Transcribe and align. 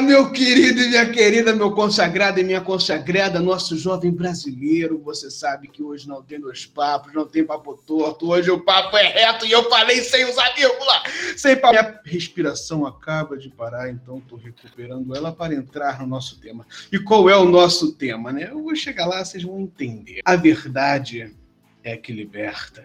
meu 0.00 0.30
querido 0.30 0.80
e 0.80 0.88
minha 0.88 1.10
querida, 1.10 1.54
meu 1.54 1.72
consagrado 1.72 2.40
e 2.40 2.44
minha 2.44 2.60
consagrada, 2.60 3.40
nosso 3.40 3.76
jovem 3.76 4.10
brasileiro. 4.10 5.00
Você 5.04 5.30
sabe 5.30 5.68
que 5.68 5.82
hoje 5.82 6.08
não 6.08 6.22
tem 6.22 6.40
dois 6.40 6.66
papos, 6.66 7.12
não 7.12 7.26
tem 7.26 7.44
papo 7.44 7.74
torto. 7.86 8.30
Hoje 8.30 8.50
o 8.50 8.60
papo 8.60 8.96
é 8.96 9.08
reto 9.08 9.46
e 9.46 9.52
eu 9.52 9.68
falei 9.68 10.02
sem 10.02 10.24
usar 10.28 10.54
vírgula. 10.54 11.02
Sem 11.36 11.56
papo. 11.56 11.74
Minha 11.74 12.00
respiração 12.04 12.86
acaba 12.86 13.36
de 13.36 13.48
parar, 13.50 13.90
então 13.90 14.18
estou 14.18 14.38
recuperando 14.38 15.14
ela 15.14 15.32
para 15.32 15.54
entrar 15.54 16.00
no 16.00 16.06
nosso 16.06 16.40
tema. 16.40 16.66
E 16.92 16.98
qual 16.98 17.28
é 17.28 17.36
o 17.36 17.44
nosso 17.44 17.92
tema, 17.92 18.32
né? 18.32 18.48
Eu 18.50 18.62
vou 18.62 18.74
chegar 18.74 19.06
lá, 19.06 19.24
vocês 19.24 19.42
vão 19.42 19.60
entender. 19.60 20.20
A 20.24 20.36
verdade 20.36 21.34
é 21.82 21.96
que 21.96 22.12
liberta. 22.12 22.84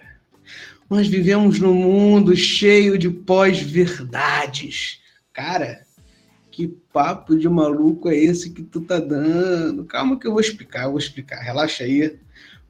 Nós 0.89 1.07
vivemos 1.07 1.59
num 1.59 1.73
mundo 1.73 2.35
cheio 2.35 2.97
de 2.97 3.09
pós-verdades. 3.09 5.01
Cara, 5.33 5.85
que 6.55 6.69
papo 6.93 7.37
de 7.37 7.49
maluco 7.49 8.07
é 8.07 8.15
esse 8.15 8.49
que 8.49 8.63
tu 8.63 8.79
tá 8.79 8.97
dando? 8.97 9.83
Calma 9.83 10.17
que 10.17 10.25
eu 10.25 10.31
vou 10.31 10.39
explicar, 10.39 10.85
eu 10.85 10.91
vou 10.91 10.99
explicar. 10.99 11.41
Relaxa 11.41 11.83
aí. 11.83 12.17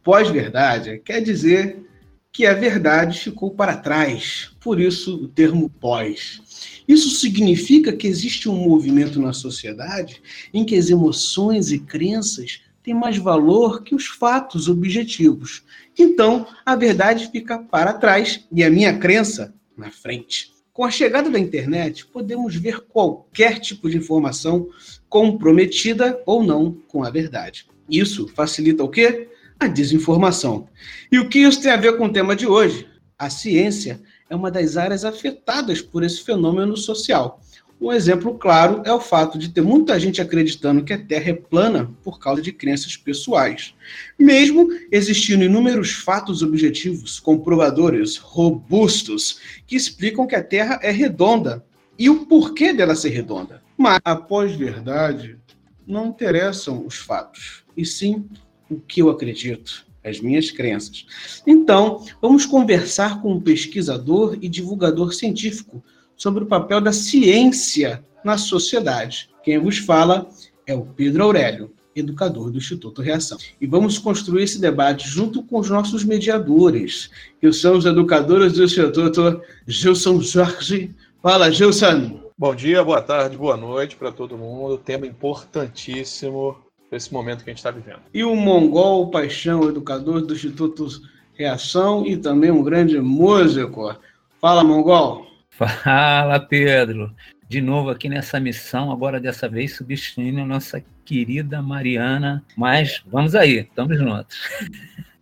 Pós-verdade 0.04 1.00
quer 1.06 1.22
dizer 1.22 1.86
que 2.32 2.48
a 2.48 2.56
verdade 2.56 3.20
ficou 3.20 3.52
para 3.52 3.78
trás. 3.78 4.50
Por 4.60 4.82
isso 4.82 5.26
o 5.26 5.28
termo 5.28 5.70
pós. 5.70 6.82
Isso 6.88 7.12
significa 7.12 7.94
que 7.94 8.08
existe 8.08 8.50
um 8.50 8.56
movimento 8.56 9.22
na 9.22 9.34
sociedade 9.34 10.20
em 10.52 10.66
que 10.66 10.76
as 10.76 10.90
emoções 10.90 11.72
e 11.72 11.78
crenças 11.78 12.62
têm 12.82 12.96
mais 12.96 13.18
valor 13.18 13.84
que 13.84 13.94
os 13.94 14.08
fatos 14.08 14.68
objetivos. 14.68 15.64
Então, 15.96 16.48
a 16.66 16.76
verdade 16.76 17.30
fica 17.32 17.60
para 17.60 17.94
trás 17.94 18.48
e 18.52 18.64
a 18.64 18.70
minha 18.72 18.98
crença 18.98 19.54
na 19.78 19.92
frente. 19.92 20.55
Com 20.76 20.84
a 20.84 20.92
chegada 20.92 21.30
da 21.30 21.40
internet, 21.40 22.06
podemos 22.06 22.54
ver 22.58 22.82
qualquer 22.82 23.60
tipo 23.60 23.90
de 23.90 23.96
informação 23.96 24.68
comprometida 25.08 26.22
ou 26.26 26.44
não 26.44 26.74
com 26.90 27.02
a 27.02 27.10
verdade. 27.10 27.66
Isso 27.90 28.28
facilita 28.28 28.84
o 28.84 28.90
quê? 28.90 29.30
A 29.58 29.68
desinformação. 29.68 30.68
E 31.10 31.18
o 31.18 31.30
que 31.30 31.40
isso 31.40 31.62
tem 31.62 31.72
a 31.72 31.78
ver 31.78 31.98
com 31.98 32.08
o 32.08 32.12
tema 32.12 32.36
de 32.36 32.46
hoje? 32.46 32.90
A 33.18 33.30
ciência 33.30 34.02
é 34.30 34.36
uma 34.36 34.52
das 34.52 34.76
áreas 34.76 35.06
afetadas 35.06 35.82
por 35.82 36.04
esse 36.04 36.22
fenômeno 36.22 36.76
social. 36.76 37.40
Um 37.80 37.92
exemplo 37.92 38.36
claro 38.36 38.82
é 38.86 38.94
o 38.94 39.02
fato 39.02 39.38
de 39.38 39.50
ter 39.50 39.62
muita 39.62 40.00
gente 40.00 40.22
acreditando 40.22 40.84
que 40.84 40.94
a 40.94 40.98
Terra 40.98 41.32
é 41.32 41.34
plana 41.34 41.92
por 42.04 42.20
causa 42.20 42.42
de 42.42 42.52
crenças 42.52 42.96
pessoais. 42.96 43.76
Mesmo 44.18 44.70
existindo 44.92 45.44
inúmeros 45.44 45.92
fatos 45.92 46.42
objetivos, 46.42 47.20
comprovadores, 47.20 48.18
robustos, 48.18 49.40
que 49.68 49.76
explicam 49.76 50.26
que 50.26 50.36
a 50.36 50.44
Terra 50.44 50.80
é 50.82 50.90
redonda 50.90 51.66
e 52.00 52.10
o 52.10 52.26
porquê 52.26 52.74
dela 52.74 52.96
ser 52.96 53.10
redonda. 53.10 53.62
Mas, 53.78 54.00
após 54.06 54.56
verdade, 54.56 55.38
não 55.86 56.08
interessam 56.08 56.86
os 56.86 56.96
fatos, 56.96 57.64
e 57.76 57.86
sim 57.86 58.26
o 58.70 58.80
que 58.80 59.02
eu 59.02 59.10
acredito 59.10 59.86
as 60.04 60.20
minhas 60.20 60.52
crenças. 60.52 61.06
Então, 61.48 62.06
vamos 62.22 62.46
conversar 62.46 63.22
com 63.22 63.34
um 63.34 63.42
pesquisador 63.42 64.38
e 64.40 64.48
divulgador 64.48 65.12
científico 65.14 65.84
sobre 66.16 66.44
o 66.44 66.48
papel 66.48 66.82
da 66.82 66.92
ciência 66.92 68.04
na 68.24 68.38
sociedade. 68.38 69.30
Quem 69.44 69.60
vos 69.60 69.78
fala 69.78 70.28
é 70.66 70.74
o 70.74 70.82
Pedro 70.82 71.24
Aurélio, 71.24 71.72
educador 71.96 72.52
do 72.52 72.58
Instituto 72.58 73.02
Reação. 73.02 73.38
E 73.60 73.68
vamos 73.68 73.98
construir 73.98 74.44
esse 74.44 74.60
debate 74.60 75.08
junto 75.08 75.44
com 75.44 75.60
os 75.60 75.70
nossos 75.70 76.04
mediadores, 76.04 77.10
que 77.40 77.52
são 77.54 77.78
os 77.78 77.86
educadores 77.86 78.54
do 78.54 78.64
Instituto 78.64 79.42
Gilson 79.68 80.22
Jorge. 80.22 80.94
Fala, 81.22 81.52
Gilson! 81.52 82.20
Bom 82.38 82.54
dia, 82.54 82.84
boa 82.84 83.02
tarde, 83.02 83.38
boa 83.38 83.56
noite 83.56 83.96
para 83.96 84.12
todo 84.12 84.38
mundo. 84.38 84.78
Tema 84.78 85.08
importantíssimo 85.08 86.58
para 86.90 86.98
esse 86.98 87.14
momento 87.14 87.44
que 87.44 87.50
a 87.50 87.54
gente 87.54 87.60
está 87.60 87.72
vivendo. 87.72 88.02
E 88.14 88.24
o 88.24 88.36
Mongol 88.36 89.10
Paixão, 89.10 89.70
educador 89.70 90.22
do 90.22 90.34
Instituto 90.34 90.88
Reação 91.34 92.06
e 92.06 92.18
também 92.18 92.52
um 92.52 92.64
grande 92.64 93.00
músico. 93.00 93.96
Fala, 94.42 94.64
Mongol! 94.64 95.35
Fala, 95.58 96.38
Pedro. 96.38 97.16
De 97.48 97.62
novo 97.62 97.90
aqui 97.90 98.10
nessa 98.10 98.42
missão, 98.42 98.92
agora 98.92 99.22
dessa 99.22 99.48
vez 99.48 99.78
substituindo 99.78 100.42
a 100.42 100.46
nossa 100.46 100.84
querida 101.06 101.62
Mariana. 101.62 102.44
Mas 102.58 103.02
vamos 103.06 103.36
aí, 103.36 103.60
estamos 103.60 103.98
juntos. 103.98 104.38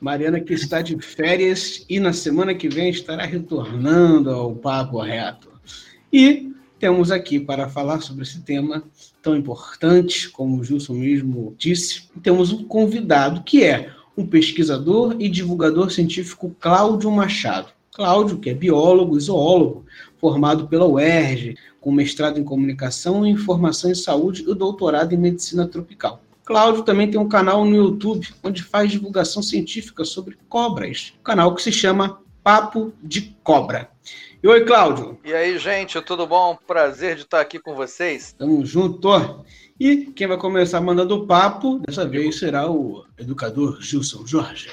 Mariana 0.02 0.40
que 0.40 0.54
está 0.54 0.82
de 0.82 1.00
férias 1.00 1.86
e 1.88 2.00
na 2.00 2.14
semana 2.14 2.56
que 2.56 2.68
vem 2.68 2.90
estará 2.90 3.26
retornando 3.26 4.32
ao 4.32 4.56
Papo 4.56 5.02
Reto. 5.02 5.52
E 6.12 6.52
temos 6.80 7.12
aqui 7.12 7.40
para 7.40 7.70
falar 7.70 8.02
sobre 8.02 8.24
esse 8.24 8.42
tema 8.42 8.84
tão 9.22 9.38
importante, 9.38 10.30
como 10.30 10.60
o 10.60 10.64
Gilson 10.64 10.96
mesmo 10.96 11.56
disse, 11.60 12.10
temos 12.24 12.52
um 12.52 12.64
convidado 12.66 13.44
que 13.44 13.64
é 13.64 13.92
um 14.18 14.26
pesquisador 14.26 15.16
e 15.20 15.30
divulgador 15.30 15.92
científico 15.92 16.56
Cláudio 16.60 17.12
Machado. 17.12 17.72
Cláudio, 17.94 18.40
que 18.40 18.50
é 18.50 18.54
biólogo 18.56 19.16
e 19.16 19.22
zoólogo, 19.22 19.86
formado 20.24 20.70
pela 20.70 20.88
UERJ, 20.88 21.58
com 21.82 21.92
mestrado 21.92 22.40
em 22.40 22.46
comunicação 22.46 23.28
e 23.28 23.30
informação 23.30 23.92
em 23.92 23.96
saúde 23.96 24.46
e 24.48 24.56
doutorado 24.56 25.14
em 25.14 25.18
medicina 25.18 25.68
tropical. 25.68 26.24
Cláudio 26.46 26.84
também 26.84 27.12
tem 27.12 27.20
um 27.20 27.28
canal 27.28 27.66
no 27.66 27.76
YouTube 27.76 28.30
onde 28.42 28.64
faz 28.64 28.90
divulgação 28.90 29.44
científica 29.44 30.06
sobre 30.06 30.38
cobras, 30.48 31.14
um 31.20 31.24
canal 31.24 31.54
que 31.54 31.62
se 31.62 31.74
chama 31.74 32.22
Papo 32.42 32.94
de 33.04 33.36
Cobra. 33.44 33.90
E 34.42 34.48
oi, 34.48 34.64
Cláudio. 34.64 35.20
E 35.26 35.34
aí, 35.34 35.58
gente, 35.58 36.00
tudo 36.00 36.26
bom? 36.26 36.58
Prazer 36.66 37.18
de 37.18 37.24
estar 37.24 37.42
aqui 37.42 37.60
com 37.60 37.76
vocês. 37.76 38.34
Tamo 38.38 38.66
junto. 38.66 39.10
E 39.78 40.06
quem 40.06 40.28
vai 40.28 40.38
começar 40.38 40.80
mandando 40.80 41.16
o 41.16 41.28
papo, 41.28 41.80
dessa 41.86 42.08
vez 42.08 42.40
será 42.40 42.72
o 42.72 43.04
educador 43.18 43.82
Gilson 43.82 44.26
Jorge. 44.26 44.70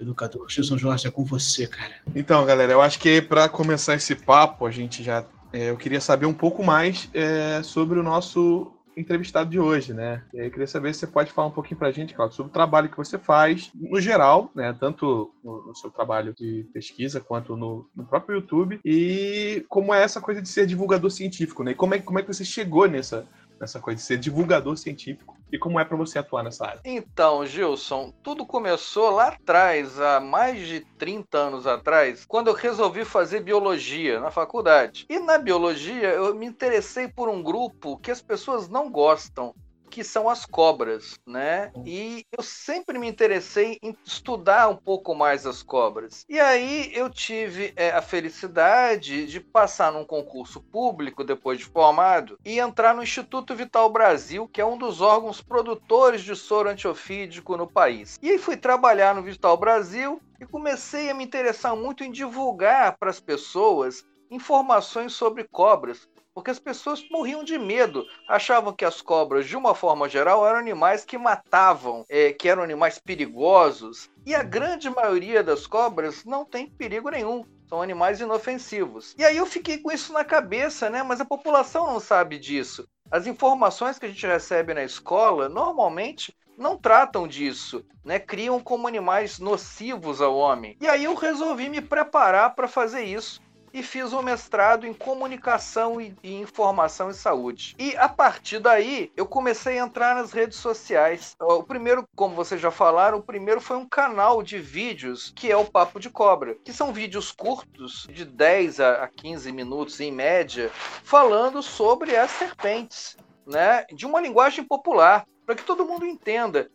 Educador 0.00 0.48
Gilson 0.48 0.78
Jorge, 0.78 1.08
é 1.08 1.10
com 1.10 1.24
você, 1.24 1.66
cara. 1.66 1.92
Então, 2.14 2.44
galera, 2.44 2.72
eu 2.72 2.80
acho 2.80 2.98
que 2.98 3.20
para 3.20 3.48
começar 3.48 3.94
esse 3.94 4.14
papo, 4.14 4.66
a 4.66 4.70
gente 4.70 5.02
já. 5.02 5.24
É, 5.52 5.70
eu 5.70 5.76
queria 5.76 6.00
saber 6.00 6.26
um 6.26 6.34
pouco 6.34 6.62
mais 6.62 7.08
é, 7.14 7.62
sobre 7.62 7.98
o 7.98 8.02
nosso 8.02 8.72
entrevistado 9.00 9.48
de 9.48 9.58
hoje, 9.58 9.94
né? 9.94 10.22
Eu 10.34 10.50
queria 10.50 10.66
saber 10.66 10.92
se 10.92 11.00
você 11.00 11.06
pode 11.06 11.32
falar 11.32 11.48
um 11.48 11.52
pouquinho 11.52 11.78
pra 11.78 11.90
gente, 11.90 12.14
Claudio, 12.14 12.36
sobre 12.36 12.50
o 12.50 12.52
trabalho 12.52 12.88
que 12.88 12.96
você 12.96 13.16
faz, 13.16 13.70
no 13.74 14.00
geral, 14.00 14.50
né? 14.54 14.76
Tanto 14.78 15.32
no, 15.42 15.68
no 15.68 15.74
seu 15.74 15.90
trabalho 15.90 16.34
de 16.34 16.66
pesquisa 16.72 17.20
quanto 17.20 17.56
no, 17.56 17.88
no, 17.94 18.04
próprio 18.04 18.36
YouTube, 18.36 18.80
e 18.84 19.64
como 19.68 19.94
é 19.94 20.02
essa 20.02 20.20
coisa 20.20 20.42
de 20.42 20.48
ser 20.48 20.66
divulgador 20.66 21.10
científico, 21.10 21.62
né? 21.62 21.72
E 21.72 21.74
como 21.74 21.94
é, 21.94 21.98
como 21.98 22.18
é 22.18 22.22
que 22.22 22.32
você 22.32 22.44
chegou 22.44 22.88
nessa, 22.88 23.26
nessa 23.60 23.80
coisa 23.80 23.96
de 23.96 24.02
ser 24.02 24.18
divulgador 24.18 24.76
científico 24.76 25.37
e 25.52 25.58
como 25.58 25.78
é 25.80 25.84
para 25.84 25.96
você 25.96 26.18
atuar 26.18 26.42
nessa 26.42 26.66
área? 26.66 26.80
Então, 26.84 27.44
Gilson, 27.46 28.12
tudo 28.22 28.46
começou 28.46 29.10
lá 29.10 29.28
atrás, 29.28 30.00
há 30.00 30.20
mais 30.20 30.66
de 30.66 30.80
30 30.98 31.38
anos 31.38 31.66
atrás, 31.66 32.24
quando 32.26 32.48
eu 32.48 32.54
resolvi 32.54 33.04
fazer 33.04 33.40
biologia 33.40 34.20
na 34.20 34.30
faculdade. 34.30 35.06
E 35.08 35.18
na 35.18 35.38
biologia 35.38 36.08
eu 36.08 36.34
me 36.34 36.46
interessei 36.46 37.08
por 37.08 37.28
um 37.28 37.42
grupo 37.42 37.98
que 37.98 38.10
as 38.10 38.20
pessoas 38.20 38.68
não 38.68 38.90
gostam, 38.90 39.54
que 39.88 40.04
são 40.04 40.28
as 40.28 40.44
cobras, 40.44 41.18
né? 41.26 41.72
E 41.84 42.24
eu 42.30 42.42
sempre 42.42 42.98
me 42.98 43.08
interessei 43.08 43.78
em 43.82 43.96
estudar 44.04 44.68
um 44.68 44.76
pouco 44.76 45.14
mais 45.14 45.46
as 45.46 45.62
cobras. 45.62 46.24
E 46.28 46.38
aí 46.38 46.90
eu 46.94 47.10
tive 47.10 47.72
é, 47.76 47.90
a 47.90 48.02
felicidade 48.02 49.26
de 49.26 49.40
passar 49.40 49.92
num 49.92 50.04
concurso 50.04 50.60
público 50.60 51.24
depois 51.24 51.58
de 51.58 51.64
formado 51.64 52.38
e 52.44 52.58
entrar 52.58 52.94
no 52.94 53.02
Instituto 53.02 53.54
Vital 53.54 53.90
Brasil, 53.90 54.48
que 54.48 54.60
é 54.60 54.66
um 54.66 54.78
dos 54.78 55.00
órgãos 55.00 55.40
produtores 55.40 56.22
de 56.22 56.36
soro 56.36 56.68
antiofídico 56.68 57.56
no 57.56 57.66
país. 57.66 58.18
E 58.22 58.30
aí 58.30 58.38
fui 58.38 58.56
trabalhar 58.56 59.14
no 59.14 59.22
Vital 59.22 59.56
Brasil 59.56 60.20
e 60.40 60.46
comecei 60.46 61.10
a 61.10 61.14
me 61.14 61.24
interessar 61.24 61.74
muito 61.74 62.04
em 62.04 62.12
divulgar 62.12 62.96
para 62.96 63.10
as 63.10 63.20
pessoas 63.20 64.04
informações 64.30 65.12
sobre 65.14 65.44
cobras, 65.44 66.08
porque 66.38 66.52
as 66.52 66.58
pessoas 66.60 67.04
morriam 67.10 67.42
de 67.42 67.58
medo, 67.58 68.06
achavam 68.28 68.72
que 68.72 68.84
as 68.84 69.02
cobras, 69.02 69.44
de 69.44 69.56
uma 69.56 69.74
forma 69.74 70.08
geral, 70.08 70.46
eram 70.46 70.60
animais 70.60 71.04
que 71.04 71.18
matavam, 71.18 72.04
é, 72.08 72.32
que 72.32 72.48
eram 72.48 72.62
animais 72.62 72.96
perigosos. 72.96 74.08
E 74.24 74.36
a 74.36 74.44
grande 74.44 74.88
maioria 74.88 75.42
das 75.42 75.66
cobras 75.66 76.24
não 76.24 76.44
tem 76.44 76.70
perigo 76.70 77.10
nenhum. 77.10 77.44
São 77.68 77.82
animais 77.82 78.20
inofensivos. 78.20 79.16
E 79.18 79.24
aí 79.24 79.36
eu 79.36 79.46
fiquei 79.46 79.78
com 79.78 79.90
isso 79.90 80.12
na 80.12 80.24
cabeça, 80.24 80.88
né? 80.88 81.02
Mas 81.02 81.20
a 81.20 81.24
população 81.24 81.86
não 81.86 81.98
sabe 81.98 82.38
disso. 82.38 82.86
As 83.10 83.26
informações 83.26 83.98
que 83.98 84.06
a 84.06 84.08
gente 84.08 84.24
recebe 84.24 84.72
na 84.72 84.84
escola 84.84 85.48
normalmente 85.48 86.32
não 86.56 86.76
tratam 86.76 87.26
disso, 87.26 87.84
né? 88.04 88.20
Criam 88.20 88.60
como 88.60 88.86
animais 88.86 89.40
nocivos 89.40 90.22
ao 90.22 90.36
homem. 90.36 90.76
E 90.80 90.86
aí 90.86 91.02
eu 91.02 91.16
resolvi 91.16 91.68
me 91.68 91.80
preparar 91.80 92.54
para 92.54 92.68
fazer 92.68 93.02
isso 93.02 93.40
e 93.72 93.82
fiz 93.82 94.12
um 94.12 94.22
mestrado 94.22 94.86
em 94.86 94.94
comunicação 94.94 96.00
e, 96.00 96.14
e, 96.22 96.34
informação 96.34 97.10
e 97.10 97.14
saúde. 97.14 97.74
E 97.78 97.96
a 97.96 98.08
partir 98.08 98.58
daí 98.58 99.12
eu 99.16 99.26
comecei 99.26 99.78
a 99.78 99.84
entrar 99.84 100.14
nas 100.14 100.32
redes 100.32 100.58
sociais. 100.58 101.36
O 101.40 101.62
primeiro, 101.62 102.06
como 102.16 102.34
vocês 102.34 102.60
já 102.60 102.70
falaram, 102.70 103.18
o 103.18 103.22
primeiro 103.22 103.60
foi 103.60 103.76
um 103.76 103.88
canal 103.88 104.42
de 104.42 104.58
vídeos 104.58 105.32
que 105.34 105.50
é 105.50 105.56
o 105.56 105.64
Papo 105.64 106.00
de 106.00 106.10
Cobra, 106.10 106.56
que 106.64 106.72
são 106.72 106.92
vídeos 106.92 107.32
curtos, 107.32 108.06
de 108.10 108.24
10 108.24 108.80
a 108.80 109.08
15 109.08 109.52
minutos 109.52 110.00
em 110.00 110.12
média, 110.12 110.70
falando 111.02 111.62
sobre 111.62 112.16
as 112.16 112.30
serpentes, 112.30 113.16
né? 113.46 113.84
De 113.92 114.06
uma 114.06 114.20
linguagem 114.20 114.64
popular, 114.64 115.26
para 115.46 115.54
que 115.54 115.62
todo 115.62 115.84
mundo 115.84 116.04
entenda. 116.04 116.70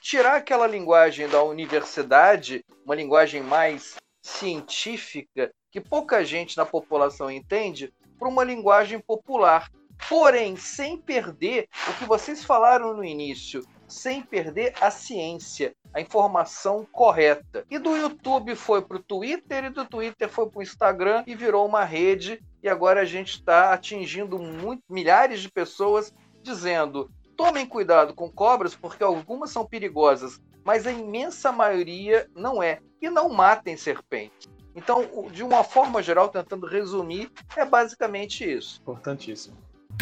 Tirar 0.00 0.36
aquela 0.36 0.66
linguagem 0.66 1.28
da 1.28 1.42
universidade, 1.42 2.64
uma 2.84 2.94
linguagem 2.94 3.42
mais 3.42 3.96
científica 4.20 5.52
que 5.72 5.80
pouca 5.80 6.22
gente 6.22 6.56
na 6.56 6.66
população 6.66 7.30
entende 7.30 7.92
para 8.18 8.28
uma 8.28 8.44
linguagem 8.44 9.00
popular. 9.00 9.72
Porém, 10.08 10.54
sem 10.56 10.98
perder 10.98 11.68
o 11.88 11.94
que 11.94 12.04
vocês 12.04 12.44
falaram 12.44 12.94
no 12.94 13.04
início, 13.04 13.64
sem 13.88 14.20
perder 14.20 14.74
a 14.80 14.90
ciência, 14.90 15.74
a 15.94 16.00
informação 16.00 16.86
correta. 16.90 17.64
E 17.70 17.78
do 17.78 17.96
YouTube 17.96 18.54
foi 18.54 18.82
para 18.82 18.96
o 18.96 19.02
Twitter, 19.02 19.64
e 19.64 19.70
do 19.70 19.84
Twitter 19.84 20.28
foi 20.28 20.48
para 20.50 20.58
o 20.58 20.62
Instagram 20.62 21.24
e 21.26 21.34
virou 21.34 21.66
uma 21.66 21.84
rede. 21.84 22.42
E 22.62 22.68
agora 22.68 23.00
a 23.00 23.04
gente 23.04 23.30
está 23.30 23.72
atingindo 23.72 24.38
muito, 24.38 24.82
milhares 24.90 25.40
de 25.40 25.50
pessoas 25.50 26.12
dizendo: 26.42 27.10
tomem 27.36 27.64
cuidado 27.64 28.12
com 28.12 28.30
cobras, 28.30 28.74
porque 28.74 29.04
algumas 29.04 29.50
são 29.50 29.64
perigosas, 29.64 30.40
mas 30.64 30.86
a 30.86 30.92
imensa 30.92 31.52
maioria 31.52 32.28
não 32.34 32.62
é. 32.62 32.80
E 33.00 33.08
não 33.08 33.28
matem 33.28 33.76
serpentes. 33.76 34.48
Então, 34.74 35.28
de 35.30 35.42
uma 35.42 35.62
forma 35.62 36.02
geral, 36.02 36.28
tentando 36.28 36.66
resumir, 36.66 37.30
é 37.56 37.64
basicamente 37.64 38.44
isso. 38.44 38.80
Importantíssimo. 38.80 39.56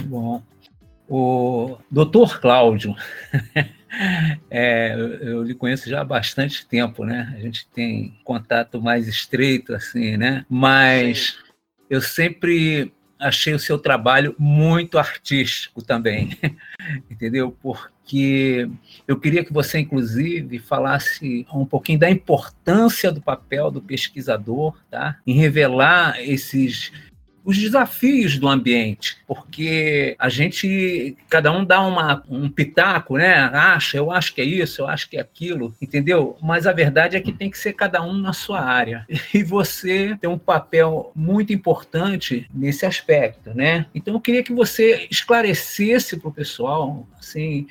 Bom. 0.05 0.43
O 1.08 1.76
doutor 1.90 2.40
Cláudio, 2.40 2.94
é, 4.49 4.94
eu 5.22 5.43
lhe 5.43 5.55
conheço 5.55 5.90
já 5.90 6.02
há 6.02 6.05
bastante 6.05 6.64
tempo, 6.64 7.05
né? 7.05 7.34
A 7.37 7.40
gente 7.40 7.67
tem 7.69 8.17
contato 8.22 8.81
mais 8.81 9.08
estreito, 9.08 9.75
assim, 9.75 10.17
né? 10.17 10.46
Mas 10.49 11.31
Sim. 11.31 11.52
eu 11.90 12.00
sempre 12.00 12.93
achei 13.20 13.52
o 13.52 13.58
seu 13.58 13.78
trabalho 13.78 14.34
muito 14.38 14.99
artístico 14.99 15.82
também, 15.82 16.37
entendeu? 17.11 17.55
Porque 17.62 18.69
eu 19.06 19.20
queria 19.20 19.44
que 19.44 19.52
você, 19.52 19.78
inclusive, 19.78 20.58
falasse 20.58 21.46
um 21.52 21.67
pouquinho 21.67 21.99
da 21.99 22.11
importância 22.11 23.12
do 23.12 23.20
papel 23.20 23.70
do 23.70 23.82
pesquisador, 23.82 24.75
tá? 24.90 25.19
Em 25.26 25.34
revelar 25.34 26.19
esses 26.20 26.90
os 27.50 27.58
desafios 27.58 28.38
do 28.38 28.49
ambiente, 28.49 29.19
porque 29.26 30.14
a 30.19 30.29
gente, 30.29 31.17
cada 31.29 31.50
um 31.50 31.64
dá 31.64 31.82
uma, 31.82 32.23
um 32.29 32.49
pitaco, 32.49 33.19
né? 33.19 33.35
Acha, 33.35 33.97
eu 33.97 34.12
acho 34.12 34.32
que 34.32 34.41
é 34.41 34.44
isso, 34.44 34.82
eu 34.82 34.87
acho 34.87 35.11
que 35.11 35.17
é 35.17 35.20
aquilo, 35.20 35.75
entendeu? 35.82 36.37
Mas 36.41 36.64
a 36.64 36.73
verdade 36.73 37.17
é 37.17 37.20
que 37.20 37.32
tem 37.32 37.50
que 37.50 37.58
ser 37.58 37.73
cada 37.73 38.00
um 38.02 38.12
na 38.12 38.32
sua 38.32 38.61
área. 38.61 39.06
E 39.32 39.43
você 39.44 40.17
tem 40.20 40.29
um 40.29 40.38
papel 40.38 41.12
muito 41.14 41.52
importante 41.52 42.49
nesse 42.52 42.85
aspecto, 42.85 43.55
né? 43.55 43.87
Então 43.94 44.14
eu 44.14 44.20
queria 44.20 44.43
que 44.43 44.52
você 44.52 45.06
esclarecesse 45.11 46.19
para 46.19 46.29
o 46.29 46.32
pessoal, 46.32 47.06
assim, 47.19 47.67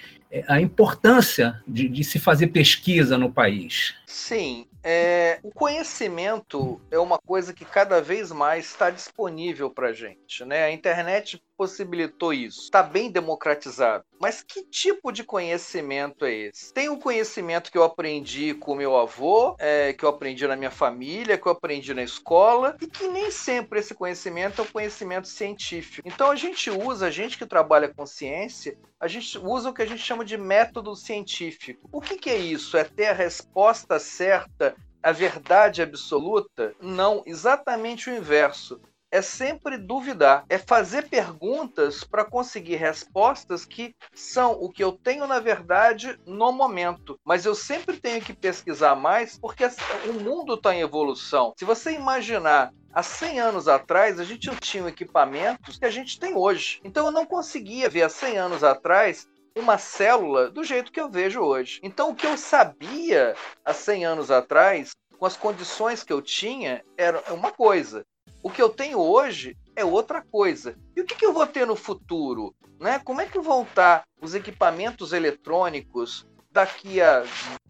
a 0.48 0.62
importância 0.62 1.62
de, 1.68 1.88
de 1.90 2.04
se 2.04 2.18
fazer 2.18 2.48
pesquisa 2.48 3.18
no 3.18 3.32
país. 3.32 3.96
Sim, 4.06 4.66
é, 4.84 5.40
o 5.44 5.52
conhecimento 5.52 6.82
é 6.90 6.98
uma 6.98 7.18
coisa 7.18 7.54
que 7.54 7.66
cada 7.66 8.02
vez 8.02 8.32
mais 8.32 8.66
está 8.66 8.90
disponível 8.90 9.70
para 9.70 9.94
gente. 9.94 10.46
Né? 10.46 10.64
A 10.64 10.72
internet 10.72 11.42
possibilitou 11.60 12.32
isso. 12.32 12.62
Está 12.62 12.82
bem 12.82 13.12
democratizado. 13.12 14.06
Mas 14.18 14.42
que 14.42 14.64
tipo 14.64 15.12
de 15.12 15.26
conhecimento 15.26 16.24
é 16.24 16.34
esse? 16.34 16.74
Tem 16.74 16.88
o 16.88 16.98
conhecimento 16.98 17.70
que 17.70 17.78
eu 17.78 17.84
aprendi 17.84 18.54
com 18.54 18.76
meu 18.76 18.96
avô, 18.96 19.58
é, 19.60 19.92
que 19.92 20.06
eu 20.06 20.10
aprendi 20.10 20.48
na 20.48 20.56
minha 20.56 20.72
família, 20.72 21.38
que 21.38 21.46
eu 21.46 21.52
aprendi 21.52 21.94
na 21.94 22.02
escola, 22.02 22.78
e 22.82 22.88
que 22.88 23.10
nem 23.10 23.30
sempre 23.30 23.80
esse 23.80 23.94
conhecimento 23.94 24.62
é 24.62 24.64
o 24.64 24.72
conhecimento 24.72 25.28
científico. 25.28 26.08
Então 26.08 26.32
a 26.32 26.36
gente 26.38 26.70
usa, 26.70 27.08
a 27.08 27.12
gente 27.12 27.38
que 27.38 27.46
trabalha 27.46 27.90
com 27.90 28.06
ciência, 28.06 28.78
a 28.98 29.10
gente 29.10 29.38
usa 29.38 29.70
o 29.70 29.74
que 29.74 29.82
a 29.82 29.86
gente 29.86 30.02
chama 30.02 30.24
de 30.24 30.38
método 30.38 30.96
científico. 30.96 31.90
O 31.92 32.00
que, 32.00 32.18
que 32.18 32.30
é 32.30 32.38
isso? 32.38 32.78
É 32.78 32.86
ter 32.86 33.08
a 33.08 33.14
resposta 33.14 34.00
certa 34.00 34.78
a 35.02 35.12
verdade 35.12 35.82
absoluta? 35.82 36.74
Não, 36.82 37.24
exatamente 37.26 38.10
o 38.10 38.16
inverso 38.16 38.80
é 39.12 39.22
sempre 39.22 39.78
duvidar, 39.78 40.46
é 40.50 40.58
fazer 40.58 41.10
perguntas 41.10 42.04
para 42.04 42.26
conseguir 42.26 42.76
respostas 42.76 43.66
que 43.66 43.96
são 44.14 44.52
o 44.54 44.70
que 44.70 44.84
eu 44.84 44.92
tenho 44.92 45.28
na 45.28 45.40
verdade 45.40 46.20
no 46.26 46.52
momento. 46.52 47.20
Mas 47.24 47.46
eu 47.46 47.56
sempre 47.56 47.98
tenho 47.98 48.22
que 48.22 48.34
pesquisar 48.34 48.96
mais 48.96 49.38
porque 49.38 49.66
o 50.08 50.14
mundo 50.14 50.54
está 50.54 50.74
em 50.74 50.82
evolução. 50.82 51.54
Se 51.58 51.66
você 51.66 51.92
imaginar 51.92 52.72
Há 52.92 53.04
100 53.04 53.40
anos 53.40 53.68
atrás, 53.68 54.20
a 54.20 54.24
gente 54.24 54.48
não 54.48 54.56
tinha 54.56 54.88
equipamentos 54.88 55.78
que 55.78 55.86
a 55.86 55.92
gente 55.92 56.20
tem 56.20 56.36
hoje. 56.36 56.82
Então, 56.84 57.06
eu 57.06 57.12
não 57.12 57.24
conseguia 57.24 57.88
ver 57.88 58.02
há 58.02 58.10
100 58.10 58.38
anos 58.40 58.64
atrás 58.64 59.28
uma 59.56 59.78
célula 59.78 60.50
do 60.50 60.64
jeito 60.64 60.92
que 60.92 61.00
eu 61.00 61.08
vejo 61.08 61.40
hoje. 61.40 61.80
Então, 61.84 62.10
o 62.10 62.16
que 62.16 62.26
eu 62.26 62.36
sabia 62.36 63.36
há 63.64 63.74
100 63.74 64.06
anos 64.06 64.32
atrás, 64.32 64.96
com 65.20 65.26
as 65.26 65.38
condições 65.38 66.04
que 66.04 66.12
eu 66.12 66.20
tinha, 66.20 66.84
era 66.98 67.22
uma 67.32 67.52
coisa. 67.52 68.04
O 68.42 68.50
que 68.50 68.62
eu 68.62 68.70
tenho 68.70 69.00
hoje 69.00 69.58
é 69.76 69.84
outra 69.84 70.22
coisa. 70.22 70.76
E 70.96 71.02
o 71.02 71.06
que, 71.06 71.16
que 71.16 71.26
eu 71.26 71.34
vou 71.34 71.48
ter 71.48 71.66
no 71.66 71.76
futuro? 71.76 72.54
Né? 72.80 73.00
Como 73.00 73.22
é 73.22 73.26
que 73.26 73.40
vão 73.40 73.64
estar 73.64 74.04
os 74.22 74.34
equipamentos 74.34 75.14
eletrônicos 75.14 76.28
daqui 76.52 77.02
a. 77.02 77.24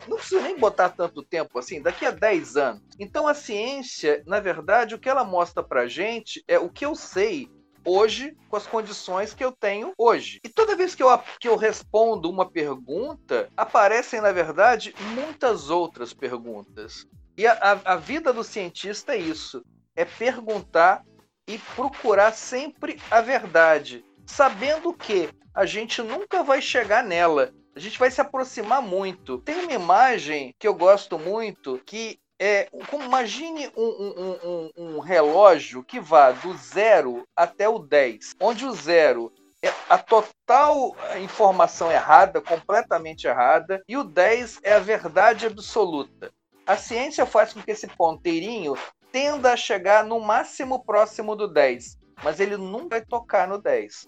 Não 0.07 0.17
precisa 0.17 0.41
nem 0.41 0.57
botar 0.57 0.89
tanto 0.89 1.23
tempo 1.23 1.59
assim, 1.59 1.81
daqui 1.81 2.06
a 2.06 2.11
10 2.11 2.57
anos. 2.57 2.83
Então 3.00 3.27
a 3.27 3.33
ciência, 3.33 4.23
na 4.25 4.39
verdade, 4.39 4.95
o 4.95 5.00
que 5.00 5.09
ela 5.09 5.23
mostra 5.23 5.61
pra 5.63 5.88
gente 5.88 6.44
é 6.47 6.57
o 6.57 6.69
que 6.69 6.85
eu 6.85 6.95
sei 6.95 7.50
hoje 7.85 8.35
com 8.50 8.56
as 8.56 8.67
condições 8.67 9.33
que 9.33 9.44
eu 9.44 9.51
tenho 9.51 9.94
hoje. 9.97 10.39
E 10.44 10.50
toda 10.50 10.75
vez 10.75 10.95
que 10.95 11.03
eu, 11.03 11.09
que 11.39 11.47
eu 11.47 11.56
respondo 11.56 12.30
uma 12.30 12.49
pergunta, 12.49 13.49
aparecem, 13.56 14.21
na 14.21 14.31
verdade, 14.31 14.94
muitas 15.16 15.69
outras 15.69 16.13
perguntas. 16.13 17.06
E 17.37 17.47
a, 17.47 17.80
a 17.85 17.95
vida 17.95 18.33
do 18.33 18.44
cientista 18.44 19.13
é 19.13 19.18
isso 19.18 19.63
é 19.99 20.06
perguntar 20.06 21.03
e 21.45 21.57
procurar 21.75 22.31
sempre 22.31 23.01
a 23.11 23.19
verdade, 23.19 24.06
sabendo 24.25 24.94
que 24.94 25.29
a 25.53 25.65
gente 25.65 26.01
nunca 26.01 26.41
vai 26.41 26.61
chegar 26.61 27.03
nela. 27.03 27.51
A 27.75 27.79
gente 27.81 27.99
vai 27.99 28.09
se 28.09 28.21
aproximar 28.21 28.81
muito. 28.81 29.39
Tem 29.39 29.56
uma 29.56 29.73
imagem 29.73 30.56
que 30.57 30.65
eu 30.65 30.73
gosto 30.73 31.19
muito 31.19 31.81
que 31.85 32.18
é, 32.39 32.69
imagine 32.94 33.69
um, 33.75 33.83
um, 33.83 34.39
um, 34.44 34.69
um, 34.77 34.99
relógio 34.99 35.83
que 35.83 35.99
vá 35.99 36.31
do 36.31 36.56
zero 36.56 37.27
até 37.35 37.68
o 37.68 37.77
10, 37.77 38.35
onde 38.39 38.65
o 38.65 38.71
zero 38.71 39.33
é 39.61 39.69
a 39.89 39.97
total 39.97 40.95
informação 41.21 41.91
errada, 41.91 42.39
completamente 42.39 43.27
errada, 43.27 43.83
e 43.85 43.97
o 43.97 44.06
10 44.06 44.59
é 44.63 44.71
a 44.71 44.79
verdade 44.79 45.45
absoluta. 45.45 46.31
A 46.65 46.77
ciência 46.77 47.25
faz 47.25 47.51
com 47.51 47.61
que 47.61 47.71
esse 47.71 47.87
ponteirinho 47.87 48.77
tenda 49.11 49.54
a 49.54 49.57
chegar 49.57 50.04
no 50.04 50.19
máximo 50.19 50.83
próximo 50.83 51.35
do 51.35 51.47
10, 51.47 51.97
mas 52.23 52.39
ele 52.39 52.57
nunca 52.57 52.97
vai 52.97 53.06
tocar 53.06 53.47
no 53.47 53.61
10. 53.61 54.07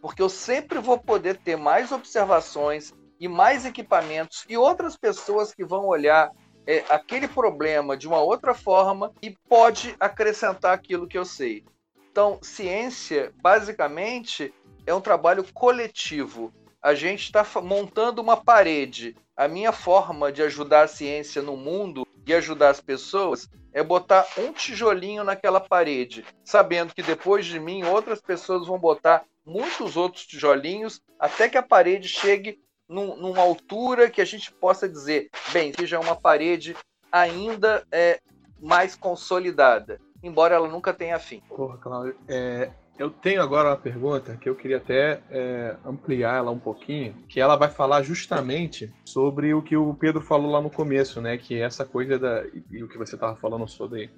Porque 0.00 0.22
eu 0.22 0.28
sempre 0.28 0.78
vou 0.78 0.98
poder 0.98 1.36
ter 1.36 1.56
mais 1.56 1.92
observações 1.92 2.92
e 3.20 3.28
mais 3.28 3.64
equipamentos 3.64 4.44
e 4.48 4.56
outras 4.56 4.96
pessoas 4.96 5.54
que 5.54 5.64
vão 5.64 5.86
olhar 5.86 6.30
é, 6.66 6.84
aquele 6.88 7.28
problema 7.28 7.96
de 7.96 8.06
uma 8.06 8.20
outra 8.20 8.54
forma 8.54 9.12
e 9.22 9.36
pode 9.48 9.94
acrescentar 9.98 10.72
aquilo 10.72 11.06
que 11.06 11.18
eu 11.18 11.24
sei. 11.24 11.64
Então, 12.10 12.38
ciência, 12.42 13.32
basicamente, 13.40 14.52
é 14.86 14.92
um 14.92 15.00
trabalho 15.00 15.44
coletivo. 15.52 16.52
A 16.80 16.94
gente 16.94 17.22
está 17.22 17.46
montando 17.60 18.20
uma 18.20 18.36
parede. 18.36 19.16
A 19.36 19.48
minha 19.48 19.72
forma 19.72 20.30
de 20.30 20.42
ajudar 20.42 20.82
a 20.82 20.88
ciência 20.88 21.40
no 21.40 21.56
mundo 21.56 22.06
e 22.26 22.34
ajudar 22.34 22.70
as 22.70 22.80
pessoas 22.80 23.48
é 23.72 23.82
botar 23.82 24.26
um 24.38 24.52
tijolinho 24.52 25.24
naquela 25.24 25.60
parede, 25.60 26.24
sabendo 26.44 26.94
que 26.94 27.02
depois 27.02 27.46
de 27.46 27.58
mim 27.58 27.84
outras 27.84 28.20
pessoas 28.20 28.66
vão 28.66 28.78
botar 28.78 29.24
muitos 29.44 29.96
outros 29.96 30.26
tijolinhos 30.26 31.00
até 31.18 31.48
que 31.48 31.58
a 31.58 31.62
parede 31.62 32.08
chegue 32.08 32.60
num, 32.88 33.16
numa 33.16 33.40
altura 33.40 34.10
que 34.10 34.20
a 34.20 34.24
gente 34.24 34.52
possa 34.52 34.88
dizer, 34.88 35.30
bem, 35.52 35.72
seja 35.72 35.98
uma 35.98 36.14
parede 36.14 36.76
ainda 37.10 37.86
é, 37.90 38.20
mais 38.60 38.94
consolidada, 38.94 40.00
embora 40.22 40.54
ela 40.54 40.68
nunca 40.68 40.92
tenha 40.92 41.18
fim. 41.18 41.40
Porra, 41.48 41.78
Cláudio, 41.78 42.16
é, 42.28 42.70
Eu 42.98 43.10
tenho 43.10 43.42
agora 43.42 43.70
uma 43.70 43.76
pergunta 43.76 44.36
que 44.36 44.48
eu 44.48 44.54
queria 44.54 44.76
até 44.76 45.22
é, 45.30 45.76
ampliar 45.84 46.36
ela 46.36 46.50
um 46.50 46.58
pouquinho, 46.58 47.14
que 47.28 47.40
ela 47.40 47.56
vai 47.56 47.70
falar 47.70 48.02
justamente 48.02 48.92
sobre 49.04 49.54
o 49.54 49.62
que 49.62 49.76
o 49.76 49.94
Pedro 49.94 50.20
falou 50.20 50.50
lá 50.50 50.60
no 50.60 50.70
começo, 50.70 51.20
né? 51.20 51.38
Que 51.38 51.54
é 51.54 51.60
essa 51.60 51.86
coisa 51.86 52.18
da 52.18 52.44
e 52.70 52.82
o 52.82 52.88
que 52.88 52.98
você 52.98 53.14
estava 53.14 53.34
falando 53.36 53.66
sobre 53.66 54.10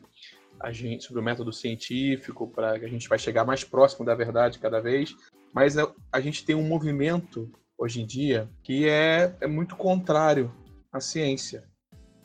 a 0.61 0.73
gente, 0.73 1.05
sobre 1.05 1.21
o 1.21 1.25
método 1.25 1.53
científico, 1.53 2.51
para 2.51 2.79
que 2.79 2.85
a 2.85 2.89
gente 2.89 3.09
vai 3.09 3.19
chegar 3.19 3.45
mais 3.45 3.63
próximo 3.63 4.05
da 4.05 4.15
verdade 4.15 4.59
cada 4.59 4.81
vez. 4.81 5.15
Mas 5.53 5.77
a, 5.79 6.21
gente 6.21 6.45
tem 6.45 6.57
um 6.57 6.67
movimento 6.67 7.51
hoje 7.79 8.03
em 8.03 8.07
dia 8.07 8.51
que 8.63 8.89
é, 8.89 9.37
é 9.41 9.47
muito 9.47 9.77
contrário 9.77 10.53
à 10.93 11.01
ciência. 11.01 11.65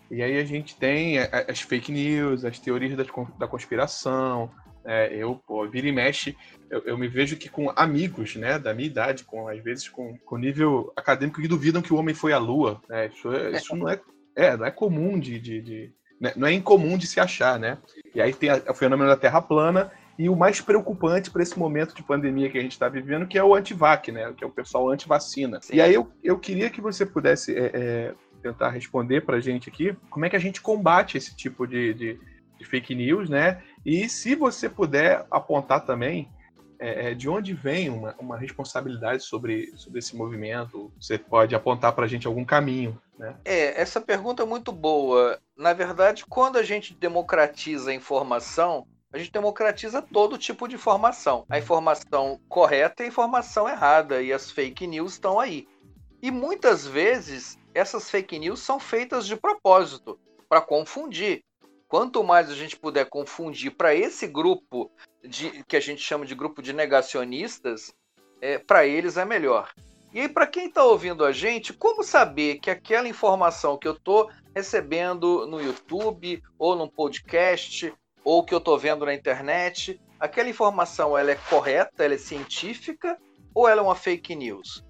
E 0.10 0.24
aí 0.24 0.39
a 0.39 0.44
gente 0.44 0.75
tem 0.75 1.20
as 1.20 1.62
fake 1.62 1.91
news, 1.91 2.44
as 2.44 2.58
teorias 2.60 2.98
da 3.38 3.48
conspiração, 3.48 4.50
é, 4.89 5.15
eu, 5.15 5.36
pô, 5.46 5.67
vira 5.69 5.88
e 5.88 5.91
mexe, 5.91 6.36
eu, 6.67 6.81
eu, 6.84 6.98
me 6.98 7.08
vejo 7.08 7.38
que 7.38 7.48
com 7.48 7.72
amigos, 7.75 8.36
né, 8.36 8.58
da 8.58 8.74
minha 8.74 8.88
idade, 8.88 9.24
com 9.24 9.48
às 9.48 9.62
vezes 9.63 9.88
com, 9.88 10.17
com 10.25 10.36
nível 10.36 10.91
acadêmico 10.96 11.39
que 11.39 11.48
duvidam 11.48 11.79
que 11.79 11.93
o 11.93 11.96
homem 11.96 12.15
foi 12.15 12.34
à 12.34 12.39
Lua. 12.39 12.81
Né? 12.89 13.05
Isso, 13.08 13.31
é, 13.31 13.51
isso 13.51 13.75
não 13.75 13.88
é, 13.88 14.01
é, 14.36 14.58
não 14.58 14.65
é 14.65 14.72
comum 14.72 15.19
de, 15.19 15.39
de, 15.39 15.62
de 15.62 15.93
né? 16.19 16.34
não 16.36 16.48
é 16.48 16.53
incomum 16.53 16.98
de 16.98 17.05
se 17.05 17.19
achar, 17.19 17.60
né? 17.60 17.77
E 18.15 18.19
aí 18.19 18.34
tem 18.34 18.50
o 18.51 18.74
fenômeno 18.74 19.10
da 19.10 19.15
Terra 19.15 19.43
plana 19.43 19.91
e 20.17 20.27
o 20.27 20.36
mais 20.36 20.60
preocupante 20.60 21.29
para 21.29 21.43
esse 21.43 21.58
momento 21.58 21.93
de 21.93 22.01
pandemia 22.01 22.50
que 22.50 22.58
a 22.58 22.62
gente 22.62 22.72
está 22.72 22.89
vivendo, 22.89 23.27
que 23.27 23.38
é 23.38 23.43
o 23.43 23.53
antivac, 23.53 24.12
né? 24.12 24.34
Que 24.36 24.43
é 24.43 24.48
o 24.48 24.51
pessoal 24.51 24.89
anti-vacina. 24.89 25.60
E 25.72 25.79
aí 25.79 25.93
eu, 25.93 26.12
eu 26.24 26.39
queria 26.39 26.72
que 26.72 26.81
você 26.81 27.05
pudesse 27.05 27.55
é, 27.55 27.72
é, 27.74 28.13
tentar 28.41 28.69
responder 28.69 29.22
para 29.22 29.38
a 29.38 29.39
gente 29.39 29.69
aqui 29.69 29.96
como 30.10 30.25
é 30.25 30.29
que 30.29 30.36
a 30.36 30.39
gente 30.39 30.62
combate 30.62 31.15
esse 31.15 31.36
tipo 31.36 31.67
de, 31.67 31.93
de, 31.93 32.19
de 32.60 32.66
fake 32.66 32.94
news, 32.94 33.30
né? 33.30 33.63
E 33.86 34.08
se 34.10 34.36
você 34.36 34.70
puder 34.70 35.25
apontar 35.32 35.86
também 35.86 36.30
é, 36.80 37.12
é, 37.12 37.13
de 37.13 37.28
onde 37.28 37.54
vem 37.54 37.89
uma, 37.89 38.16
uma, 38.20 38.38
responsabilidade 38.38 39.24
sobre, 39.24 39.74
sobre 39.75 40.00
esse 40.00 40.16
movimento? 40.16 40.92
Você 41.00 41.18
pode 41.18 41.54
apontar 41.54 41.94
para 41.94 42.06
a 42.06 42.08
gente 42.08 42.25
algum 42.25 42.46
caminho, 42.46 43.00
né? 43.18 43.36
É, 43.44 43.80
essa 43.80 44.00
pergunta 44.00 44.44
é 44.44 44.46
muito 44.46 44.72
boa. 44.72 45.39
Na 45.58 45.74
verdade, 45.74 46.25
quando 46.25 46.58
a 46.58 46.63
gente 46.63 46.94
democratiza 46.94 47.92
a 47.92 47.94
informação, 47.94 48.88
a 49.12 49.18
gente 49.18 49.32
democratiza 49.32 50.01
todo 50.01 50.38
tipo 50.38 50.68
de 50.68 50.75
informação. 50.75 51.46
A 51.50 51.60
informação 51.60 52.39
correta 52.48 53.04
e 53.04 53.06
a 53.06 53.10
informação 53.10 53.68
errada, 53.68 54.22
e 54.22 54.32
as 54.32 54.50
fake 54.50 54.88
news 54.88 55.13
estão 55.13 55.38
aí. 55.38 55.68
E 56.22 56.32
muitas 56.32 56.88
vezes 56.88 57.58
essas 57.74 58.10
fake 58.10 58.39
news 58.39 58.62
são 58.62 58.80
feitas 58.80 59.28
de 59.28 59.36
propósito, 59.36 60.18
para 60.48 60.62
confundir. 60.62 61.44
Quanto 61.89 62.24
mais 62.24 62.51
a 62.51 62.53
gente 62.53 62.77
puder 62.77 63.10
confundir 63.10 63.72
para 63.72 63.96
esse 63.96 64.27
grupo 64.27 64.91
de, 65.27 65.63
que 65.63 65.75
a 65.75 65.79
gente 65.79 66.03
chama 66.03 66.24
de 66.24 66.36
grupo 66.36 66.62
de 66.62 66.72
negacionistas, 66.72 67.91
é, 68.39 68.60
para 68.60 68.86
eles 68.86 69.17
é 69.17 69.25
melhor. 69.25 69.74
E 70.13 70.19
aí, 70.22 70.29
para 70.29 70.46
quem 70.46 70.67
está 70.67 70.84
ouvindo 70.84 71.25
a 71.25 71.31
gente, 71.31 71.74
como 71.74 72.03
saber 72.03 72.60
que 72.60 72.69
aquela 72.69 73.08
informação 73.08 73.75
que 73.75 73.88
eu 73.88 73.93
estou 73.93 74.29
recebendo 74.55 75.48
no 75.48 75.60
YouTube, 75.60 76.43
ou 76.60 76.75
num 76.75 76.88
podcast, 76.88 77.91
ou 78.24 78.43
que 78.43 78.53
eu 78.53 78.60
estou 78.60 78.77
vendo 78.77 79.03
na 79.03 79.13
internet, 79.13 80.00
aquela 80.19 80.50
informação 80.50 81.17
ela 81.17 81.31
é 81.31 81.36
correta, 81.50 82.05
ela 82.05 82.13
é 82.13 82.19
científica, 82.19 83.17
ou 83.53 83.67
ela 83.67 83.81
é 83.81 83.84
uma 83.84 83.96
fake 83.96 84.36
news? 84.36 84.86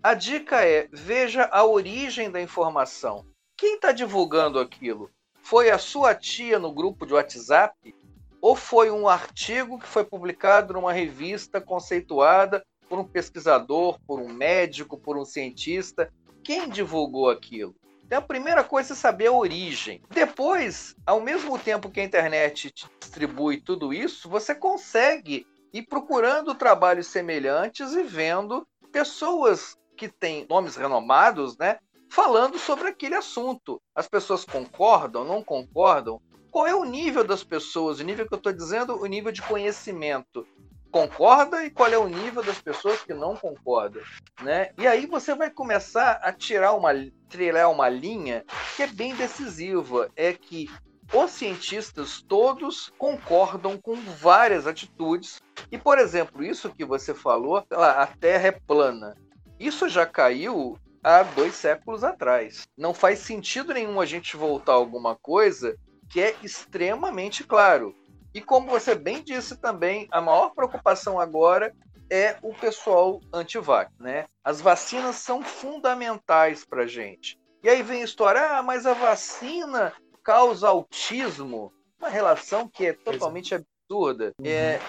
A 0.00 0.14
dica 0.14 0.64
é: 0.64 0.88
veja 0.92 1.48
a 1.50 1.64
origem 1.64 2.30
da 2.30 2.40
informação. 2.40 3.26
Quem 3.56 3.74
está 3.74 3.90
divulgando 3.90 4.60
aquilo? 4.60 5.10
Foi 5.44 5.70
a 5.70 5.76
sua 5.76 6.14
tia 6.14 6.58
no 6.58 6.72
grupo 6.72 7.04
de 7.04 7.12
WhatsApp? 7.12 7.94
Ou 8.40 8.56
foi 8.56 8.90
um 8.90 9.06
artigo 9.06 9.78
que 9.78 9.86
foi 9.86 10.02
publicado 10.02 10.72
numa 10.72 10.90
revista 10.90 11.60
conceituada 11.60 12.64
por 12.88 12.98
um 12.98 13.04
pesquisador, 13.04 14.00
por 14.06 14.18
um 14.18 14.32
médico, 14.32 14.98
por 14.98 15.18
um 15.18 15.24
cientista? 15.24 16.10
Quem 16.42 16.66
divulgou 16.66 17.28
aquilo? 17.28 17.74
Então, 18.06 18.20
a 18.20 18.22
primeira 18.22 18.64
coisa 18.64 18.94
é 18.94 18.96
saber 18.96 19.26
a 19.26 19.32
origem. 19.32 20.00
Depois, 20.08 20.96
ao 21.04 21.20
mesmo 21.20 21.58
tempo 21.58 21.90
que 21.90 22.00
a 22.00 22.04
internet 22.04 22.70
te 22.70 22.86
distribui 22.98 23.60
tudo 23.60 23.92
isso, 23.92 24.30
você 24.30 24.54
consegue 24.54 25.46
ir 25.74 25.82
procurando 25.82 26.54
trabalhos 26.54 27.08
semelhantes 27.08 27.92
e 27.92 28.02
vendo 28.02 28.66
pessoas 28.90 29.76
que 29.94 30.08
têm 30.08 30.46
nomes 30.48 30.74
renomados, 30.74 31.58
né, 31.58 31.78
falando 32.14 32.60
sobre 32.60 32.86
aquele 32.86 33.16
assunto. 33.16 33.82
As 33.92 34.06
pessoas 34.06 34.44
concordam, 34.44 35.24
não 35.24 35.42
concordam? 35.42 36.22
Qual 36.48 36.64
é 36.64 36.72
o 36.72 36.84
nível 36.84 37.24
das 37.24 37.42
pessoas? 37.42 37.98
O 37.98 38.04
nível 38.04 38.28
que 38.28 38.32
eu 38.32 38.38
estou 38.38 38.52
dizendo, 38.52 39.02
o 39.02 39.06
nível 39.06 39.32
de 39.32 39.42
conhecimento. 39.42 40.46
Concorda 40.92 41.64
e 41.64 41.70
qual 41.70 41.90
é 41.90 41.98
o 41.98 42.06
nível 42.06 42.40
das 42.40 42.60
pessoas 42.62 43.02
que 43.02 43.12
não 43.12 43.34
concordam, 43.34 44.00
né? 44.40 44.70
E 44.78 44.86
aí 44.86 45.06
você 45.06 45.34
vai 45.34 45.50
começar 45.50 46.20
a 46.22 46.32
tirar 46.32 46.74
uma 46.74 46.92
trilhar 47.28 47.68
uma 47.68 47.88
linha 47.88 48.44
que 48.76 48.84
é 48.84 48.86
bem 48.86 49.12
decisiva, 49.16 50.08
é 50.14 50.32
que 50.32 50.70
os 51.12 51.32
cientistas 51.32 52.22
todos 52.22 52.92
concordam 52.96 53.76
com 53.76 53.96
várias 53.96 54.68
atitudes. 54.68 55.42
E, 55.72 55.76
por 55.76 55.98
exemplo, 55.98 56.44
isso 56.44 56.70
que 56.70 56.84
você 56.84 57.12
falou, 57.12 57.66
a 57.72 58.06
Terra 58.06 58.46
é 58.46 58.52
plana. 58.52 59.16
Isso 59.58 59.88
já 59.88 60.06
caiu 60.06 60.78
há 61.04 61.22
dois 61.22 61.54
séculos 61.54 62.02
atrás. 62.02 62.66
Não 62.76 62.94
faz 62.94 63.18
sentido 63.18 63.74
nenhum 63.74 64.00
a 64.00 64.06
gente 64.06 64.36
voltar 64.36 64.72
a 64.72 64.76
alguma 64.76 65.14
coisa 65.14 65.76
que 66.10 66.20
é 66.20 66.34
extremamente 66.42 67.44
claro. 67.44 67.94
E 68.32 68.40
como 68.40 68.70
você 68.70 68.94
bem 68.94 69.22
disse 69.22 69.56
também, 69.56 70.08
a 70.10 70.20
maior 70.20 70.50
preocupação 70.54 71.20
agora 71.20 71.72
é 72.10 72.36
o 72.42 72.52
pessoal 72.54 73.20
anti-vac, 73.32 73.90
né? 74.00 74.26
As 74.42 74.60
vacinas 74.60 75.16
são 75.16 75.42
fundamentais 75.42 76.64
para 76.64 76.86
gente. 76.86 77.38
E 77.62 77.68
aí 77.68 77.82
vem 77.82 78.02
a 78.02 78.04
história, 78.04 78.58
ah, 78.58 78.62
mas 78.62 78.86
a 78.86 78.92
vacina 78.92 79.92
causa 80.22 80.68
autismo, 80.68 81.72
uma 81.98 82.08
relação 82.08 82.68
que 82.68 82.86
é 82.86 82.92
totalmente 82.92 83.54
absurda. 83.54 84.32
Uhum. 84.38 84.46
É, 84.46 84.80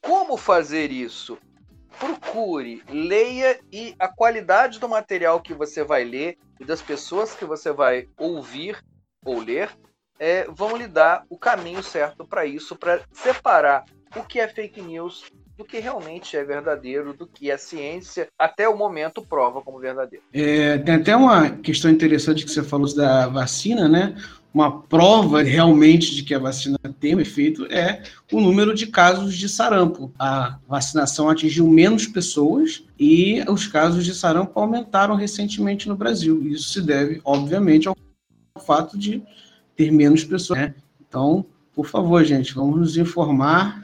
como 0.00 0.36
fazer 0.36 0.90
isso? 0.90 1.38
Procure, 1.98 2.82
leia 2.88 3.58
e 3.72 3.94
a 3.98 4.08
qualidade 4.08 4.78
do 4.78 4.88
material 4.88 5.40
que 5.40 5.54
você 5.54 5.84
vai 5.84 6.04
ler 6.04 6.38
e 6.58 6.64
das 6.64 6.82
pessoas 6.82 7.34
que 7.34 7.44
você 7.44 7.72
vai 7.72 8.08
ouvir 8.18 8.82
ou 9.24 9.40
ler 9.40 9.70
é, 10.18 10.44
vão 10.48 10.76
lhe 10.76 10.86
dar 10.86 11.24
o 11.28 11.38
caminho 11.38 11.82
certo 11.82 12.26
para 12.26 12.46
isso, 12.46 12.76
para 12.76 13.00
separar 13.12 13.84
o 14.16 14.22
que 14.22 14.38
é 14.38 14.46
fake 14.46 14.80
news 14.80 15.24
do 15.56 15.64
que 15.64 15.78
realmente 15.78 16.36
é 16.36 16.44
verdadeiro, 16.44 17.14
do 17.14 17.26
que 17.26 17.50
a 17.50 17.58
ciência, 17.58 18.28
até 18.38 18.68
o 18.68 18.76
momento, 18.76 19.24
prova 19.24 19.62
como 19.62 19.78
verdadeiro. 19.78 20.24
É, 20.32 20.78
tem 20.78 20.96
até 20.96 21.16
uma 21.16 21.50
questão 21.50 21.90
interessante 21.90 22.44
que 22.44 22.50
você 22.50 22.62
falou 22.62 22.92
da 22.94 23.28
vacina, 23.28 23.88
né? 23.88 24.16
Uma 24.52 24.82
prova 24.82 25.42
realmente 25.42 26.14
de 26.14 26.22
que 26.22 26.34
a 26.34 26.38
vacina 26.38 26.78
tem 27.00 27.16
um 27.16 27.20
efeito 27.20 27.66
é 27.72 28.02
o 28.32 28.40
número 28.40 28.72
de 28.72 28.86
casos 28.86 29.34
de 29.36 29.48
sarampo. 29.48 30.12
A 30.18 30.58
vacinação 30.68 31.28
atingiu 31.28 31.66
menos 31.68 32.06
pessoas 32.06 32.84
e 32.98 33.42
os 33.48 33.66
casos 33.66 34.04
de 34.04 34.14
sarampo 34.14 34.58
aumentaram 34.58 35.16
recentemente 35.16 35.88
no 35.88 35.96
Brasil. 35.96 36.46
Isso 36.46 36.68
se 36.68 36.82
deve, 36.82 37.20
obviamente, 37.24 37.88
ao 37.88 37.96
fato 38.64 38.96
de 38.96 39.22
ter 39.74 39.90
menos 39.90 40.22
pessoas. 40.22 40.60
Né? 40.60 40.74
Então, 41.00 41.44
por 41.74 41.86
favor, 41.86 42.24
gente, 42.24 42.54
vamos 42.54 42.78
nos 42.78 42.96
informar 42.96 43.82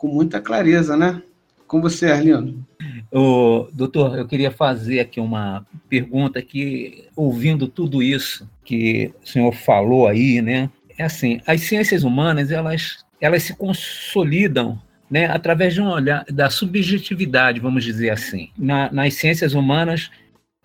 com 0.00 0.08
muita 0.08 0.40
clareza, 0.40 0.96
né? 0.96 1.22
Com 1.66 1.78
você, 1.78 2.06
Arlindo. 2.06 2.66
O, 3.12 3.68
doutor, 3.70 4.18
eu 4.18 4.26
queria 4.26 4.50
fazer 4.50 4.98
aqui 4.98 5.20
uma 5.20 5.66
pergunta 5.90 6.40
que, 6.40 7.04
ouvindo 7.14 7.68
tudo 7.68 8.02
isso 8.02 8.48
que 8.64 9.12
o 9.22 9.28
senhor 9.28 9.52
falou 9.52 10.08
aí, 10.08 10.40
né? 10.40 10.70
É 10.96 11.04
assim, 11.04 11.42
as 11.46 11.60
ciências 11.60 12.02
humanas, 12.02 12.50
elas, 12.50 13.04
elas 13.20 13.42
se 13.42 13.54
consolidam 13.54 14.80
né, 15.10 15.26
através 15.26 15.74
de 15.74 15.82
um 15.82 15.90
olhar 15.90 16.24
da 16.30 16.48
subjetividade, 16.48 17.60
vamos 17.60 17.84
dizer 17.84 18.08
assim. 18.08 18.48
Na, 18.56 18.90
nas 18.90 19.14
ciências 19.14 19.52
humanas, 19.52 20.10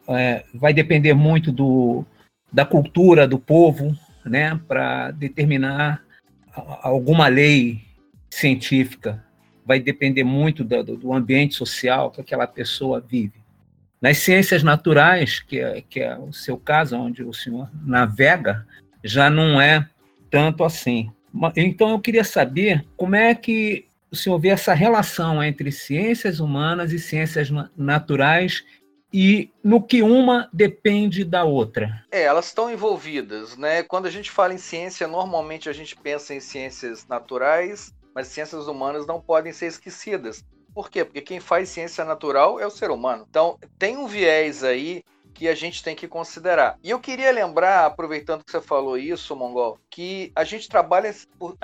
é, 0.07 0.45
vai 0.53 0.73
depender 0.73 1.13
muito 1.13 1.51
do, 1.51 2.05
da 2.53 2.65
cultura 2.65 3.27
do 3.27 3.37
povo, 3.37 3.93
né, 4.23 4.57
para 4.65 5.11
determinar 5.11 6.01
alguma 6.81 7.27
lei 7.27 7.81
científica 8.29 9.24
vai 9.65 9.79
depender 9.79 10.23
muito 10.23 10.63
do, 10.63 10.83
do, 10.83 11.13
ambiente 11.13 11.55
social 11.55 12.11
que 12.11 12.21
aquela 12.21 12.45
pessoa 12.45 13.01
vive. 13.01 13.43
Nas 13.99 14.19
ciências 14.19 14.61
naturais, 14.61 15.39
que 15.39 15.59
é, 15.59 15.81
que 15.81 15.99
é 16.01 16.17
o 16.17 16.31
seu 16.31 16.57
caso, 16.57 16.95
onde 16.95 17.23
o 17.23 17.33
senhor 17.33 17.69
navega, 17.83 18.65
já 19.03 19.29
não 19.29 19.59
é 19.59 19.89
tanto 20.29 20.63
assim. 20.63 21.11
Então, 21.55 21.89
eu 21.89 21.99
queria 21.99 22.23
saber 22.23 22.85
como 22.95 23.15
é 23.15 23.33
que 23.33 23.87
o 24.11 24.15
senhor 24.15 24.37
vê 24.39 24.49
essa 24.49 24.73
relação 24.73 25.43
entre 25.43 25.71
ciências 25.71 26.39
humanas 26.39 26.93
e 26.93 26.99
ciências 26.99 27.49
naturais 27.75 28.63
e 29.11 29.49
no 29.63 29.81
que 29.81 30.01
uma 30.01 30.49
depende 30.53 31.23
da 31.23 31.43
outra. 31.43 32.03
É, 32.11 32.23
elas 32.23 32.47
estão 32.47 32.71
envolvidas, 32.71 33.57
né? 33.57 33.81
Quando 33.81 34.05
a 34.05 34.11
gente 34.11 34.29
fala 34.29 34.53
em 34.53 34.57
ciência, 34.57 35.07
normalmente 35.07 35.69
a 35.69 35.73
gente 35.73 35.95
pensa 35.95 36.33
em 36.33 36.39
ciências 36.39 37.07
naturais 37.07 37.93
mas 38.15 38.29
ciências 38.29 38.67
humanas 38.67 39.05
não 39.05 39.19
podem 39.19 39.51
ser 39.51 39.65
esquecidas. 39.65 40.41
Por 40.73 40.89
quê? 40.89 41.03
Porque 41.03 41.21
quem 41.21 41.39
faz 41.41 41.69
ciência 41.69 42.05
natural 42.05 42.59
é 42.59 42.65
o 42.65 42.71
ser 42.71 42.89
humano. 42.89 43.25
Então, 43.29 43.59
tem 43.77 43.97
um 43.97 44.07
viés 44.07 44.63
aí 44.63 45.03
que 45.33 45.49
a 45.49 45.55
gente 45.55 45.83
tem 45.83 45.95
que 45.95 46.07
considerar. 46.07 46.79
E 46.81 46.89
eu 46.89 46.99
queria 46.99 47.31
lembrar, 47.31 47.85
aproveitando 47.85 48.43
que 48.43 48.51
você 48.51 48.61
falou 48.61 48.97
isso, 48.97 49.35
Mongol, 49.35 49.77
que 49.89 50.31
a 50.33 50.45
gente 50.45 50.69
trabalha 50.69 51.13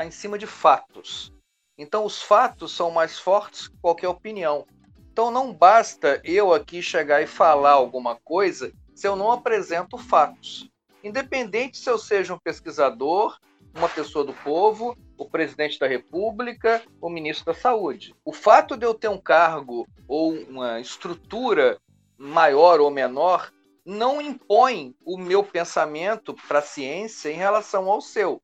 em 0.04 0.12
cima 0.12 0.38
de 0.38 0.46
fatos. 0.46 1.34
Então, 1.78 2.06
os 2.06 2.22
fatos 2.22 2.74
são 2.74 2.92
mais 2.92 3.18
fortes 3.18 3.70
que 3.70 3.78
qualquer 3.78 4.10
opinião. 4.10 4.68
Então, 5.12 5.32
não 5.32 5.54
basta 5.54 6.22
eu 6.24 6.54
aqui 6.54 6.82
chegar 6.82 7.22
e 7.22 7.28
falar 7.28 7.72
alguma 7.72 8.18
coisa 8.18 8.74
se 8.94 9.08
eu 9.08 9.16
não 9.16 9.32
apresento 9.32 9.98
fatos. 9.98 10.70
Independente 11.04 11.78
se 11.78 11.90
eu 11.90 11.98
seja 11.98 12.34
um 12.34 12.40
pesquisador, 12.40 13.38
uma 13.74 13.90
pessoa 13.90 14.26
do 14.26 14.34
povo, 14.34 14.98
o 15.18 15.30
presidente 15.30 15.80
da 15.80 15.88
República, 15.88 16.82
o 17.02 17.10
ministro 17.10 17.46
da 17.46 17.54
Saúde. 17.54 18.16
O 18.26 18.34
fato 18.34 18.76
de 18.76 18.86
eu 18.86 18.94
ter 18.94 19.08
um 19.08 19.18
cargo 19.18 19.88
ou 20.08 20.34
uma 20.34 20.80
estrutura 20.80 21.80
maior 22.18 22.80
ou 22.80 22.92
menor 22.92 23.52
não 23.86 24.22
impõe 24.22 24.96
o 25.04 25.18
meu 25.18 25.44
pensamento 25.44 26.36
para 26.48 26.60
a 26.60 26.64
ciência 26.64 27.30
em 27.30 27.36
relação 27.36 27.90
ao 27.90 28.02
seu. 28.02 28.42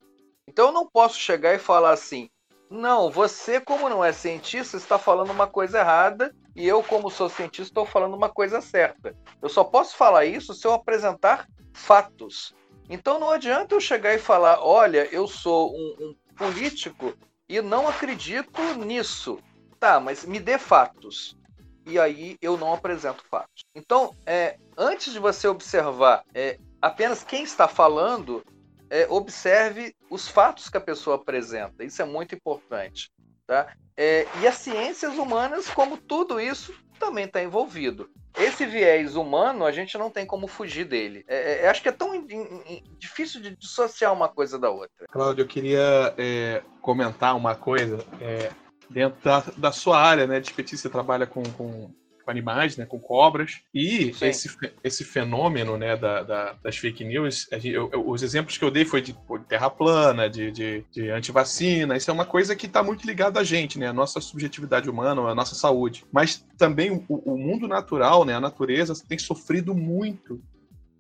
Então 0.48 0.68
eu 0.68 0.72
não 0.72 0.88
posso 0.88 1.20
chegar 1.20 1.54
e 1.54 1.60
falar 1.60 1.92
assim: 1.92 2.30
não, 2.70 3.10
você, 3.10 3.62
como 3.62 3.90
não 3.90 4.04
é 4.04 4.12
cientista, 4.12 4.78
está 4.78 4.98
falando 4.98 5.32
uma 5.32 5.48
coisa 5.48 5.80
errada 5.80 6.36
e 6.56 6.68
eu, 6.68 6.84
como 6.84 7.10
sou 7.10 7.30
cientista, 7.30 7.70
estou 7.70 7.86
falando 7.86 8.16
uma 8.16 8.30
coisa 8.30 8.62
certa. 8.62 9.16
Eu 9.42 9.50
só 9.50 9.64
posso 9.64 9.96
falar 9.96 10.26
isso 10.26 10.54
se 10.54 10.66
eu 10.66 10.74
apresentar 10.74 11.48
fatos. 11.72 12.56
Então 12.90 13.20
não 13.20 13.30
adianta 13.30 13.76
eu 13.76 13.80
chegar 13.80 14.14
e 14.14 14.20
falar: 14.20 14.60
olha, 14.64 15.08
eu 15.12 15.28
sou 15.28 15.74
um, 15.76 15.96
um 16.00 16.16
político 16.36 17.14
e 17.48 17.62
não 17.62 17.88
acredito 17.88 18.62
nisso. 18.76 19.40
Tá, 19.80 20.00
mas 20.00 20.26
me 20.26 20.40
dê 20.40 20.58
fatos. 20.58 21.38
E 21.86 21.98
aí 22.00 22.38
eu 22.42 22.58
não 22.58 22.74
apresento 22.74 23.24
fatos. 23.30 23.64
Então, 23.74 24.14
é, 24.26 24.58
antes 24.78 25.14
de 25.14 25.20
você 25.20 25.48
observar 25.48 26.24
é, 26.34 26.60
apenas 26.82 27.24
quem 27.24 27.44
está 27.44 27.68
falando, 27.68 28.44
é, 28.90 29.08
observe 29.10 29.96
os 30.10 30.28
fatos 30.28 30.70
que 30.70 30.78
a 30.78 30.82
pessoa 30.82 31.16
apresenta. 31.16 31.84
Isso 31.84 32.02
é 32.02 32.06
muito 32.06 32.36
importante. 32.36 33.10
Tá? 33.46 33.74
É, 33.96 34.28
e 34.42 34.48
as 34.48 34.56
ciências 34.56 35.18
humanas, 35.18 35.70
como 35.70 35.98
tudo 35.98 36.40
isso, 36.40 36.74
também 37.00 37.26
está 37.26 37.42
envolvido. 37.42 38.10
Esse 38.38 38.66
viés 38.66 39.16
humano, 39.16 39.66
a 39.66 39.72
gente 39.72 39.98
não 39.98 40.12
tem 40.12 40.26
como 40.26 40.48
fugir 40.48 40.86
dele. 40.86 41.26
É, 41.28 41.66
é, 41.66 41.70
acho 41.70 41.82
que 41.82 41.90
é 41.90 41.92
tão 41.92 42.14
in, 42.14 42.28
in, 42.30 42.84
difícil 42.98 43.42
de 43.42 43.56
dissociar 43.56 44.14
uma 44.14 44.30
coisa 44.30 44.60
da 44.60 44.70
outra. 44.70 45.08
Cláudio, 45.10 45.42
eu 45.42 45.48
queria 45.48 46.14
é, 46.18 46.62
comentar 46.82 47.36
uma 47.36 47.56
coisa 47.56 48.06
é, 48.22 48.52
dentro 48.90 49.20
da, 49.24 49.44
da, 49.58 49.72
sua 49.72 50.00
área 50.00 50.28
né, 50.28 50.40
de 50.40 50.48
expertise. 50.48 50.82
Você 50.82 50.90
trabalha 50.90 51.26
com, 51.26 51.42
com 51.54 51.90
com 52.28 52.32
animais, 52.32 52.76
né, 52.76 52.86
com 52.86 53.00
cobras. 53.00 53.62
E 53.74 54.14
esse, 54.22 54.50
esse 54.84 55.04
fenômeno 55.06 55.78
né, 55.78 55.96
da, 55.96 56.24
da, 56.24 56.54
das 56.62 56.76
fake 56.76 57.06
news, 57.06 57.48
eu, 57.64 57.90
eu, 57.94 58.10
os 58.10 58.22
exemplos 58.22 58.58
que 58.58 58.66
eu 58.66 58.70
dei 58.70 58.84
foi 58.84 59.02
de, 59.02 59.14
de 59.14 59.46
terra 59.48 59.70
plana, 59.70 60.30
de, 60.30 60.52
de, 60.52 60.84
de 60.92 61.10
antivacina. 61.10 61.96
Isso 61.96 62.12
é 62.12 62.14
uma 62.14 62.26
coisa 62.26 62.54
que 62.54 62.66
está 62.66 62.84
muito 62.84 63.08
ligada 63.08 63.40
a 63.40 63.44
gente, 63.46 63.80
né, 63.80 63.88
a 63.88 63.94
nossa 63.94 64.20
subjetividade 64.20 64.90
humana, 64.90 65.22
a 65.22 65.36
nossa 65.36 65.56
saúde. 65.56 66.04
Mas 66.12 66.46
também 66.58 66.92
o, 67.08 67.34
o 67.34 67.38
mundo 67.38 67.66
natural, 67.66 68.26
né, 68.26 68.34
a 68.34 68.42
natureza, 68.42 68.94
tem 69.08 69.18
sofrido 69.18 69.74
muito 69.74 70.42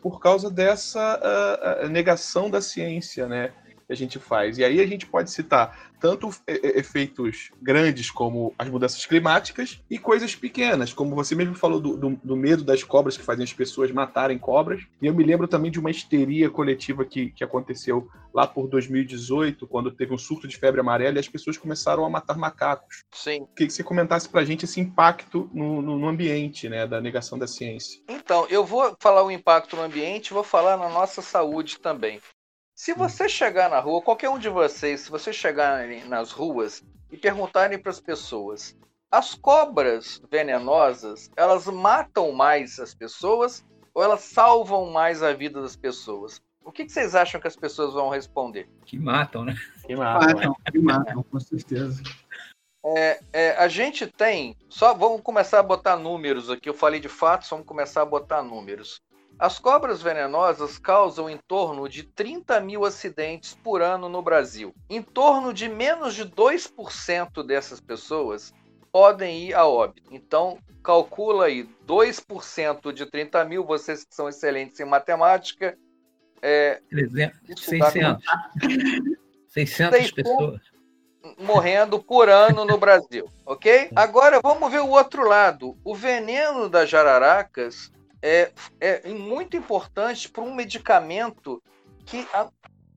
por 0.01 0.22
causa 0.22 0.50
dessa 0.50 1.84
uh, 1.84 1.89
negação 1.89 2.50
da 2.50 2.62
ciência, 2.62 3.27
né? 3.27 3.51
Que 3.88 3.94
a 3.94 3.96
gente 3.96 4.20
faz. 4.20 4.58
E 4.58 4.63
aí 4.63 4.82
a 4.82 4.86
gente 4.86 5.06
pode 5.06 5.32
citar 5.32 5.88
tanto 6.00 6.29
efeitos 6.46 7.50
grandes 7.60 8.12
como 8.12 8.53
as 8.60 8.70
mudanças 8.70 9.06
climáticas 9.06 9.82
e 9.89 9.98
coisas 9.98 10.36
pequenas, 10.36 10.94
como 10.94 11.15
você 11.15 11.34
mesmo 11.34 11.56
falou 11.56 11.79
do, 11.79 11.98
do, 11.98 12.20
do, 12.24 12.36
medo 12.36 12.63
das 12.63 12.84
cobras 12.84 13.17
que 13.17 13.24
fazem 13.24 13.44
as 13.44 13.53
pessoas 13.53 13.91
matarem 13.91 14.38
cobras. 14.38 14.84
E 15.01 15.08
eu 15.08 15.13
me 15.13 15.24
lembro 15.24 15.48
também 15.48 15.72
de 15.72 15.79
uma 15.79 15.89
histeria 15.89 16.50
coletiva 16.50 17.04
que, 17.04 17.32
que 17.32 17.43
aconteceu 17.43 18.08
lá 18.34 18.45
por 18.45 18.67
2018, 18.67 19.65
quando 19.65 19.89
teve 19.89 20.13
um 20.13 20.17
surto 20.17 20.47
de 20.47 20.58
febre 20.58 20.82
amarela 20.82 21.17
e 21.17 21.19
as 21.19 21.30
pessoas 21.30 21.58
começaram 21.58 22.06
a 22.06 22.10
matar 22.10 22.38
macacos. 22.38 23.04
Sim. 23.12 23.47
Queria 23.56 23.67
que 23.67 23.73
você 23.73 23.84
comentasse 23.84 24.30
pra 24.30 24.45
gente 24.45 24.65
esse 24.65 24.80
impacto 24.80 25.50
no, 25.52 25.82
no, 25.82 25.97
no 25.97 26.08
ambiente, 26.08 26.69
né, 26.69 26.86
da 26.86 27.02
negação 27.02 27.39
da 27.39 27.47
ciência. 27.47 28.00
Então, 28.08 28.45
eu 28.50 28.63
vou 28.63 28.95
falar 29.00 29.23
o 29.23 29.32
impacto 29.32 29.76
no 29.76 29.82
ambiente, 29.82 30.34
vou 30.34 30.43
falar 30.43 30.78
na 30.78 30.89
nossa 30.89 31.21
saúde 31.21 31.80
também. 31.80 32.19
Se 32.77 32.93
você 32.93 33.27
chegar 33.27 33.71
na 33.71 33.79
rua, 33.79 34.03
qualquer 34.03 34.29
um 34.29 34.37
de 34.37 34.49
vocês, 34.49 35.01
se 35.01 35.09
você 35.09 35.33
chegar 35.33 35.87
nas 36.05 36.31
ruas 36.31 36.85
e 37.11 37.17
perguntarem 37.17 37.79
para 37.79 37.89
as 37.89 37.99
pessoas, 37.99 38.77
as 39.09 39.33
cobras 39.33 40.21
venenosas, 40.29 41.31
elas 41.35 41.65
matam 41.65 42.31
mais 42.31 42.79
as 42.79 42.93
pessoas 42.93 43.65
ou 43.95 44.03
elas 44.03 44.21
salvam 44.21 44.91
mais 44.91 45.23
a 45.23 45.33
vida 45.33 45.59
das 45.59 45.75
pessoas? 45.75 46.39
O 46.63 46.71
que, 46.71 46.85
que 46.85 46.91
vocês 46.91 47.15
acham 47.15 47.41
que 47.41 47.47
as 47.47 47.55
pessoas 47.55 47.95
vão 47.95 48.09
responder? 48.09 48.69
Que 48.85 48.99
matam, 48.99 49.43
né? 49.43 49.55
Que 49.83 49.95
matam, 49.95 50.35
matam 50.35 50.55
que 50.71 50.79
matam, 50.79 51.23
com 51.23 51.39
certeza. 51.39 52.03
É, 52.85 53.19
é, 53.33 53.57
a 53.57 53.67
gente 53.67 54.05
tem, 54.05 54.55
só 54.69 54.93
vamos 54.93 55.21
começar 55.21 55.59
a 55.59 55.63
botar 55.63 55.97
números 55.97 56.51
aqui. 56.51 56.69
Eu 56.69 56.75
falei 56.75 56.99
de 56.99 57.09
fatos, 57.09 57.49
vamos 57.49 57.65
começar 57.65 58.03
a 58.03 58.05
botar 58.05 58.43
números. 58.43 59.01
As 59.39 59.60
cobras 59.60 60.02
venenosas 60.02 60.80
causam 60.80 61.30
em 61.30 61.38
torno 61.38 61.88
de 61.88 62.04
30 62.04 62.60
mil 62.60 62.86
acidentes 62.86 63.54
por 63.54 63.84
ano 63.84 64.10
no 64.10 64.21
Brasil. 64.21 64.73
Em 64.89 65.02
torno 65.02 65.54
de 65.54 65.69
menos 65.69 66.15
de 66.15 66.26
2% 66.26 67.45
dessas 67.45 67.80
pessoas 67.80 68.52
podem 68.91 69.43
ir 69.43 69.54
a 69.54 69.67
óbito. 69.67 70.12
Então, 70.12 70.58
calcula 70.84 71.45
aí 71.45 71.69
2% 71.86 72.91
de 72.91 73.06
30 73.06 73.45
mil, 73.45 73.63
vocês 73.63 74.04
que 74.04 74.15
são 74.15 74.28
excelentes 74.28 74.80
em 74.80 74.86
matemática. 74.86 75.78
É, 76.41 76.82
300, 76.89 77.63
600. 77.63 78.26
600 79.50 80.12
pessoas. 80.12 80.62
Morrendo 81.38 82.02
por 82.02 82.30
ano 82.30 82.63
no 82.65 82.78
Brasil, 82.78 83.30
ok? 83.45 83.89
Agora 83.95 84.39
vamos 84.41 84.71
ver 84.71 84.80
o 84.80 84.89
outro 84.89 85.28
lado. 85.28 85.78
O 85.84 85.93
veneno 85.93 86.69
das 86.69 86.89
jararacas 86.89 87.91
é, 88.21 88.51
é 88.80 89.10
muito 89.10 89.56
importante 89.56 90.30
para 90.30 90.43
um 90.43 90.53
medicamento 90.53 91.62
que 92.06 92.27
a, 92.34 92.49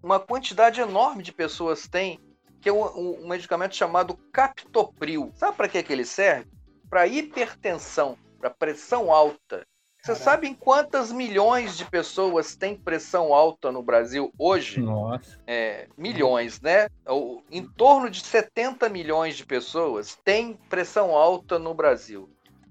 uma 0.03 0.19
quantidade 0.19 0.81
enorme 0.81 1.23
de 1.23 1.33
pessoas 1.33 1.87
tem, 1.87 2.19
que 2.61 2.69
é 2.69 2.73
um, 2.73 3.23
um 3.25 3.29
medicamento 3.29 3.75
chamado 3.75 4.17
Captopril. 4.33 5.31
Sabe 5.35 5.57
para 5.57 5.69
que, 5.69 5.83
que 5.83 5.93
ele 5.93 6.05
serve? 6.05 6.51
Para 6.89 7.07
hipertensão, 7.07 8.17
para 8.39 8.51
pressão 8.51 9.13
alta. 9.13 9.67
Você 10.03 10.15
sabe 10.15 10.49
em 10.49 10.55
quantas 10.55 11.13
milhões 11.13 11.77
de 11.77 11.85
pessoas 11.85 12.57
tem 12.57 12.75
pressão 12.75 13.35
alta 13.35 13.71
no 13.71 13.83
Brasil 13.83 14.33
hoje? 14.39 14.81
Nossa. 14.81 15.39
É, 15.47 15.89
milhões, 15.97 16.59
né? 16.63 16.89
Em 17.51 17.67
torno 17.67 18.09
de 18.09 18.25
70 18.25 18.89
milhões 18.89 19.37
de 19.37 19.45
pessoas 19.45 20.19
tem 20.25 20.55
pressão 20.71 21.15
alta 21.15 21.59
no 21.59 21.75
Brasil. 21.75 22.31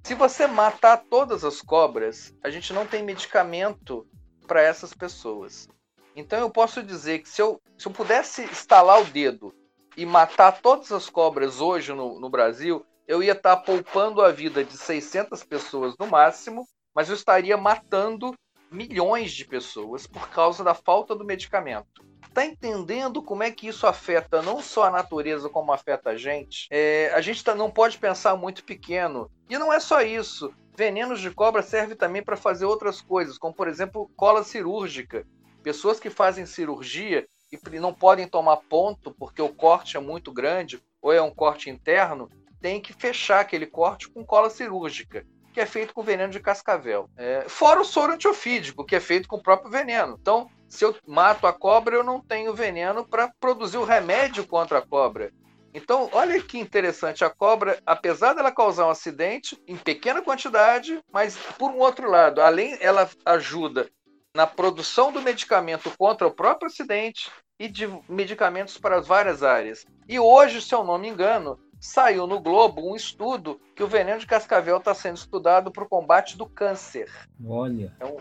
Se 0.09 0.15
você 0.15 0.47
matar 0.47 1.03
todas 1.07 1.45
as 1.45 1.61
cobras, 1.61 2.33
a 2.43 2.49
gente 2.49 2.73
não 2.73 2.83
tem 2.83 3.03
medicamento 3.03 4.07
para 4.47 4.59
essas 4.59 4.91
pessoas. 4.91 5.69
Então 6.15 6.39
eu 6.39 6.49
posso 6.49 6.81
dizer 6.81 7.19
que 7.19 7.29
se 7.29 7.39
eu, 7.39 7.61
se 7.77 7.87
eu 7.87 7.91
pudesse 7.91 8.41
estalar 8.45 8.99
o 8.99 9.05
dedo 9.05 9.53
e 9.95 10.07
matar 10.07 10.61
todas 10.63 10.91
as 10.91 11.07
cobras 11.07 11.61
hoje 11.61 11.93
no, 11.93 12.19
no 12.19 12.27
Brasil, 12.27 12.83
eu 13.07 13.21
ia 13.21 13.33
estar 13.33 13.57
tá 13.57 13.61
poupando 13.61 14.23
a 14.23 14.31
vida 14.31 14.63
de 14.63 14.75
600 14.75 15.43
pessoas 15.43 15.93
no 15.99 16.07
máximo, 16.07 16.67
mas 16.95 17.07
eu 17.07 17.13
estaria 17.13 17.55
matando 17.55 18.33
milhões 18.71 19.32
de 19.32 19.45
pessoas 19.45 20.05
por 20.05 20.29
causa 20.29 20.63
da 20.63 20.73
falta 20.73 21.15
do 21.15 21.25
medicamento 21.25 22.10
está 22.29 22.45
entendendo 22.45 23.21
como 23.21 23.43
é 23.43 23.51
que 23.51 23.67
isso 23.67 23.86
afeta 23.86 24.41
não 24.41 24.62
só 24.62 24.84
a 24.84 24.91
natureza, 24.91 25.49
como 25.49 25.73
afeta 25.73 26.12
a 26.12 26.17
gente? 26.17 26.67
É, 26.71 27.12
a 27.13 27.21
gente 27.21 27.43
tá, 27.43 27.53
não 27.53 27.69
pode 27.69 27.97
pensar 27.97 28.36
muito 28.36 28.63
pequeno. 28.63 29.29
E 29.49 29.58
não 29.58 29.73
é 29.73 29.79
só 29.79 30.01
isso. 30.01 30.53
Venenos 30.75 31.19
de 31.19 31.32
cobra 31.32 31.62
servem 31.62 31.97
também 31.97 32.23
para 32.23 32.38
fazer 32.38 32.65
outras 32.65 33.01
coisas, 33.01 33.38
como 33.38 33.53
por 33.53 33.67
exemplo 33.67 34.10
cola 34.15 34.43
cirúrgica. 34.43 35.25
Pessoas 35.62 35.99
que 35.99 36.10
fazem 36.10 36.45
cirurgia 36.45 37.27
e 37.51 37.79
não 37.79 37.93
podem 37.93 38.27
tomar 38.27 38.58
ponto 38.58 39.12
porque 39.12 39.41
o 39.41 39.49
corte 39.49 39.97
é 39.97 39.99
muito 39.99 40.32
grande 40.32 40.82
ou 41.01 41.12
é 41.12 41.21
um 41.21 41.32
corte 41.32 41.69
interno, 41.69 42.29
tem 42.62 42.79
que 42.79 42.93
fechar 42.93 43.39
aquele 43.39 43.65
corte 43.65 44.08
com 44.10 44.23
cola 44.23 44.49
cirúrgica 44.49 45.25
que 45.59 45.63
é 45.63 45.65
feito 45.65 45.93
com 45.93 46.01
veneno 46.01 46.31
de 46.31 46.39
cascavel. 46.39 47.09
É, 47.17 47.43
fora 47.49 47.81
o 47.81 47.83
soro 47.83 48.13
antiofídico, 48.13 48.85
que 48.85 48.95
é 48.95 48.99
feito 49.01 49.27
com 49.27 49.35
o 49.35 49.43
próprio 49.43 49.69
veneno. 49.69 50.17
Então, 50.17 50.49
se 50.69 50.85
eu 50.85 50.95
mato 51.05 51.45
a 51.45 51.51
cobra, 51.51 51.97
eu 51.97 52.03
não 52.03 52.21
tenho 52.21 52.53
veneno 52.53 53.05
para 53.05 53.29
produzir 53.41 53.77
o 53.77 53.83
remédio 53.83 54.47
contra 54.47 54.77
a 54.77 54.81
cobra. 54.81 55.33
Então, 55.73 56.09
olha 56.13 56.41
que 56.41 56.57
interessante, 56.57 57.25
a 57.25 57.29
cobra, 57.29 57.77
apesar 57.85 58.33
dela 58.33 58.53
causar 58.53 58.87
um 58.87 58.89
acidente 58.89 59.61
em 59.67 59.75
pequena 59.75 60.21
quantidade, 60.21 60.97
mas 61.11 61.35
por 61.57 61.71
um 61.71 61.79
outro 61.79 62.09
lado, 62.09 62.41
além 62.41 62.77
ela 62.79 63.09
ajuda 63.25 63.89
na 64.33 64.47
produção 64.47 65.11
do 65.11 65.21
medicamento 65.21 65.91
contra 65.97 66.25
o 66.25 66.31
próprio 66.31 66.67
acidente 66.67 67.29
e 67.59 67.67
de 67.67 67.85
medicamentos 68.07 68.77
para 68.77 68.97
as 68.97 69.05
várias 69.05 69.43
áreas. 69.43 69.85
E 70.07 70.17
hoje, 70.17 70.61
se 70.61 70.73
eu 70.73 70.85
não 70.85 70.97
me 70.97 71.09
engano, 71.09 71.59
saiu 71.79 72.27
no 72.27 72.39
Globo 72.39 72.89
um 72.89 72.95
estudo 72.95 73.59
que 73.75 73.83
o 73.83 73.87
veneno 73.87 74.19
de 74.19 74.27
cascavel 74.27 74.77
está 74.77 74.93
sendo 74.93 75.17
estudado 75.17 75.71
para 75.71 75.83
o 75.83 75.89
combate 75.89 76.37
do 76.37 76.45
câncer. 76.45 77.09
Olha. 77.45 77.95
É 77.99 78.05
um, 78.05 78.17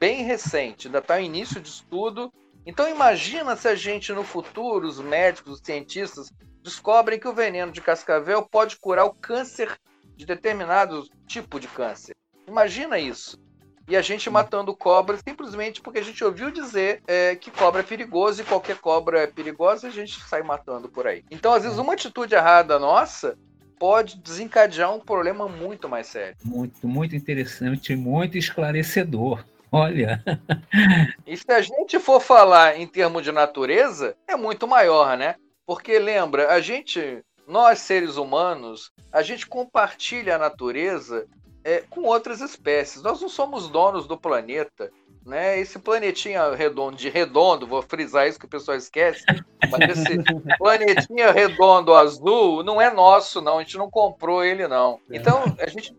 bem 0.00 0.22
recente, 0.22 0.88
ainda 0.88 0.98
está 0.98 1.16
no 1.16 1.22
início 1.22 1.60
de 1.60 1.68
estudo. 1.68 2.32
Então 2.66 2.88
imagina 2.88 3.54
se 3.56 3.68
a 3.68 3.74
gente 3.74 4.12
no 4.12 4.24
futuro, 4.24 4.88
os 4.88 5.00
médicos, 5.00 5.54
os 5.54 5.60
cientistas, 5.62 6.32
descobrem 6.62 7.20
que 7.20 7.28
o 7.28 7.34
veneno 7.34 7.70
de 7.70 7.82
cascavel 7.82 8.42
pode 8.42 8.78
curar 8.78 9.04
o 9.04 9.14
câncer 9.14 9.78
de 10.16 10.24
determinado 10.24 11.06
tipo 11.26 11.60
de 11.60 11.68
câncer. 11.68 12.14
Imagina 12.46 12.98
isso. 12.98 13.38
E 13.86 13.96
a 13.96 14.02
gente 14.02 14.30
matando 14.30 14.74
cobra 14.74 15.18
simplesmente 15.18 15.80
porque 15.80 15.98
a 15.98 16.02
gente 16.02 16.24
ouviu 16.24 16.50
dizer 16.50 17.02
é, 17.06 17.36
que 17.36 17.50
cobra 17.50 17.80
é 17.80 17.84
perigoso 17.84 18.40
e 18.40 18.44
qualquer 18.44 18.78
cobra 18.78 19.20
é 19.20 19.26
perigosa, 19.26 19.88
a 19.88 19.90
gente 19.90 20.20
sai 20.22 20.42
matando 20.42 20.88
por 20.88 21.06
aí. 21.06 21.22
Então, 21.30 21.52
às 21.52 21.62
vezes, 21.62 21.78
uma 21.78 21.92
atitude 21.92 22.34
errada 22.34 22.78
nossa 22.78 23.36
pode 23.78 24.16
desencadear 24.18 24.94
um 24.94 25.00
problema 25.00 25.48
muito 25.48 25.88
mais 25.88 26.06
sério. 26.06 26.36
Muito, 26.44 26.88
muito 26.88 27.14
interessante, 27.14 27.94
muito 27.94 28.38
esclarecedor. 28.38 29.44
Olha. 29.70 30.22
E 31.26 31.36
se 31.36 31.50
a 31.50 31.60
gente 31.60 31.98
for 31.98 32.20
falar 32.20 32.78
em 32.78 32.86
termos 32.86 33.22
de 33.24 33.32
natureza, 33.32 34.14
é 34.28 34.36
muito 34.36 34.68
maior, 34.68 35.16
né? 35.16 35.36
Porque 35.66 35.98
lembra, 35.98 36.52
a 36.52 36.60
gente, 36.60 37.24
nós 37.48 37.78
seres 37.78 38.16
humanos, 38.16 38.92
a 39.10 39.22
gente 39.22 39.46
compartilha 39.46 40.36
a 40.36 40.38
natureza 40.38 41.26
é, 41.64 41.82
com 41.88 42.02
outras 42.02 42.40
espécies. 42.40 43.02
Nós 43.02 43.20
não 43.20 43.28
somos 43.28 43.68
donos 43.68 44.06
do 44.06 44.16
planeta. 44.18 44.92
Né? 45.24 45.58
Esse 45.58 45.78
planetinha 45.78 46.54
redondo, 46.54 46.98
de 46.98 47.08
redondo, 47.08 47.66
vou 47.66 47.80
frisar 47.80 48.28
isso 48.28 48.38
que 48.38 48.44
o 48.44 48.48
pessoal 48.48 48.76
esquece, 48.76 49.24
mas 49.70 49.96
esse 49.96 50.22
planetinha 50.58 51.32
redondo 51.32 51.94
azul 51.94 52.62
não 52.62 52.78
é 52.78 52.92
nosso, 52.92 53.40
não. 53.40 53.58
A 53.58 53.62
gente 53.62 53.78
não 53.78 53.90
comprou 53.90 54.44
ele, 54.44 54.68
não. 54.68 55.00
Então, 55.10 55.42
a 55.58 55.66
gente, 55.66 55.96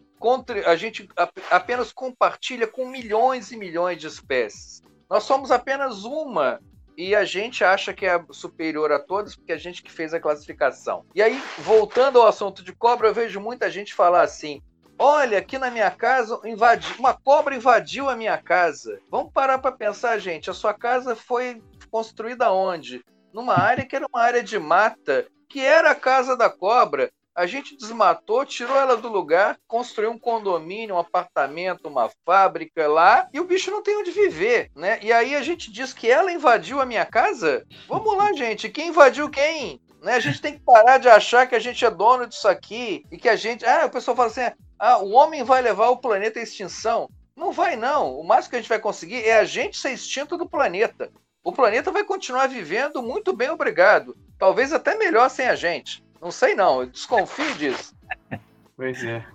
a 0.68 0.76
gente 0.76 1.10
apenas 1.50 1.92
compartilha 1.92 2.68
com 2.68 2.88
milhões 2.88 3.52
e 3.52 3.58
milhões 3.58 3.98
de 3.98 4.06
espécies. 4.06 4.84
Nós 5.10 5.24
somos 5.24 5.50
apenas 5.50 6.04
uma 6.04 6.60
e 6.96 7.16
a 7.16 7.26
gente 7.26 7.64
acha 7.64 7.94
que 7.94 8.06
é 8.06 8.24
superior 8.30 8.92
a 8.92 9.00
todas 9.00 9.36
porque 9.36 9.52
a 9.52 9.58
gente 9.58 9.82
que 9.82 9.92
fez 9.92 10.14
a 10.14 10.20
classificação. 10.20 11.04
E 11.16 11.22
aí, 11.22 11.42
voltando 11.60 12.22
ao 12.22 12.28
assunto 12.28 12.64
de 12.64 12.74
cobra, 12.74 13.08
eu 13.08 13.14
vejo 13.14 13.40
muita 13.40 13.72
gente 13.72 13.94
falar 13.94 14.22
assim: 14.22 14.62
Olha, 14.98 15.38
aqui 15.38 15.58
na 15.58 15.70
minha 15.70 15.92
casa, 15.92 16.40
invadi... 16.46 16.88
uma 16.98 17.14
cobra 17.14 17.56
invadiu 17.56 18.10
a 18.10 18.16
minha 18.16 18.38
casa. 18.38 19.00
Vamos 19.10 19.32
parar 19.34 19.58
para 19.58 19.72
pensar, 19.72 20.18
gente. 20.20 20.50
A 20.50 20.54
sua 20.54 20.74
casa 20.74 21.16
foi 21.16 21.62
construída 21.92 22.52
onde? 22.52 23.04
Numa 23.34 23.60
área 23.60 23.86
que 23.86 23.96
era 23.96 24.08
uma 24.08 24.22
área 24.22 24.42
de 24.42 24.58
mata, 24.58 25.28
que 25.50 25.60
era 25.60 25.92
a 25.92 25.96
casa 25.96 26.38
da 26.38 26.50
cobra. 26.50 27.12
A 27.36 27.46
gente 27.46 27.76
desmatou, 27.76 28.46
tirou 28.46 28.78
ela 28.78 28.96
do 28.96 29.10
lugar, 29.10 29.60
construiu 29.68 30.12
um 30.12 30.18
condomínio, 30.18 30.96
um 30.96 31.00
apartamento, 31.00 31.90
uma 31.90 32.10
fábrica 32.26 32.88
lá, 32.88 33.28
e 33.34 33.42
o 33.42 33.44
bicho 33.44 33.70
não 33.70 33.84
tem 33.84 33.98
onde 33.98 34.12
viver, 34.12 34.72
né? 34.74 35.00
E 35.02 35.12
aí 35.12 35.36
a 35.36 35.42
gente 35.42 35.70
diz 35.70 35.92
que 35.92 36.10
ela 36.10 36.32
invadiu 36.32 36.80
a 36.80 36.86
minha 36.86 37.06
casa? 37.06 37.66
Vamos 37.90 38.16
lá, 38.16 38.32
gente. 38.32 38.70
Quem 38.70 38.88
invadiu 38.88 39.30
quem? 39.30 39.82
Né? 40.02 40.14
A 40.14 40.20
gente 40.20 40.40
tem 40.40 40.54
que 40.54 40.64
parar 40.64 40.98
de 40.98 41.10
achar 41.10 41.46
que 41.46 41.56
a 41.56 41.60
gente 41.60 41.84
é 41.84 41.90
dono 41.90 42.26
disso 42.26 42.48
aqui 42.48 43.04
e 43.12 43.18
que 43.18 43.28
a 43.28 43.36
gente. 43.36 43.66
Ah, 43.66 43.86
o 43.86 43.90
pessoal 43.90 44.16
fala 44.16 44.30
assim: 44.30 44.56
ah, 44.80 45.00
o 45.00 45.12
homem 45.12 45.44
vai 45.44 45.62
levar 45.62 45.90
o 45.90 45.98
planeta 45.98 46.40
à 46.40 46.44
extinção. 46.44 47.10
Não 47.36 47.52
vai, 47.52 47.76
não. 47.76 48.20
O 48.20 48.24
máximo 48.24 48.52
que 48.52 48.56
a 48.56 48.60
gente 48.60 48.70
vai 48.70 48.80
conseguir 48.80 49.24
é 49.26 49.40
a 49.40 49.44
gente 49.46 49.78
ser 49.78 49.92
extinto 49.92 50.38
do 50.38 50.48
planeta. 50.48 51.12
O 51.44 51.52
planeta 51.52 51.92
vai 51.92 52.04
continuar 52.04 52.48
vivendo 52.48 53.04
muito 53.04 53.34
bem, 53.34 53.50
obrigado. 53.50 54.18
Talvez 54.38 54.74
até 54.74 54.98
melhor 54.98 55.30
sem 55.30 55.48
a 55.48 55.56
gente. 55.56 56.04
Não 56.22 56.32
sei, 56.32 56.56
não. 56.56 56.82
Eu 56.82 56.88
desconfio 56.88 57.54
disso. 57.56 57.96
Pois 58.78 59.02
é. 59.06 59.26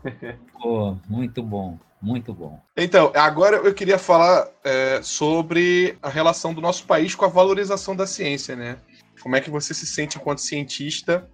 Pô, 0.61 0.98
muito 1.09 1.42
bom. 1.42 1.79
Muito 2.03 2.33
bom. 2.33 2.61
Então, 2.76 3.11
agora 3.14 3.57
eu 3.57 3.72
queria 3.72 3.98
falar 3.98 4.48
é, 4.64 5.00
sobre 5.03 5.96
a 6.03 6.11
relação 6.11 6.53
do 6.53 6.61
nosso 6.61 6.85
país 6.87 7.14
com 7.14 7.24
a 7.24 7.29
valorização 7.29 7.96
da 7.96 8.07
ciência, 8.07 8.55
né? 8.55 8.79
Como 9.22 9.37
é 9.37 9.40
que 9.40 9.50
você 9.50 9.72
se 9.72 9.87
sente 9.87 10.18
enquanto 10.18 10.42
cientista 10.42 11.26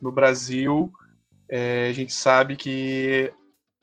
no 0.00 0.12
Brasil? 0.12 0.92
É, 1.48 1.88
a 1.88 1.92
gente 1.92 2.12
sabe 2.12 2.56
que 2.56 3.32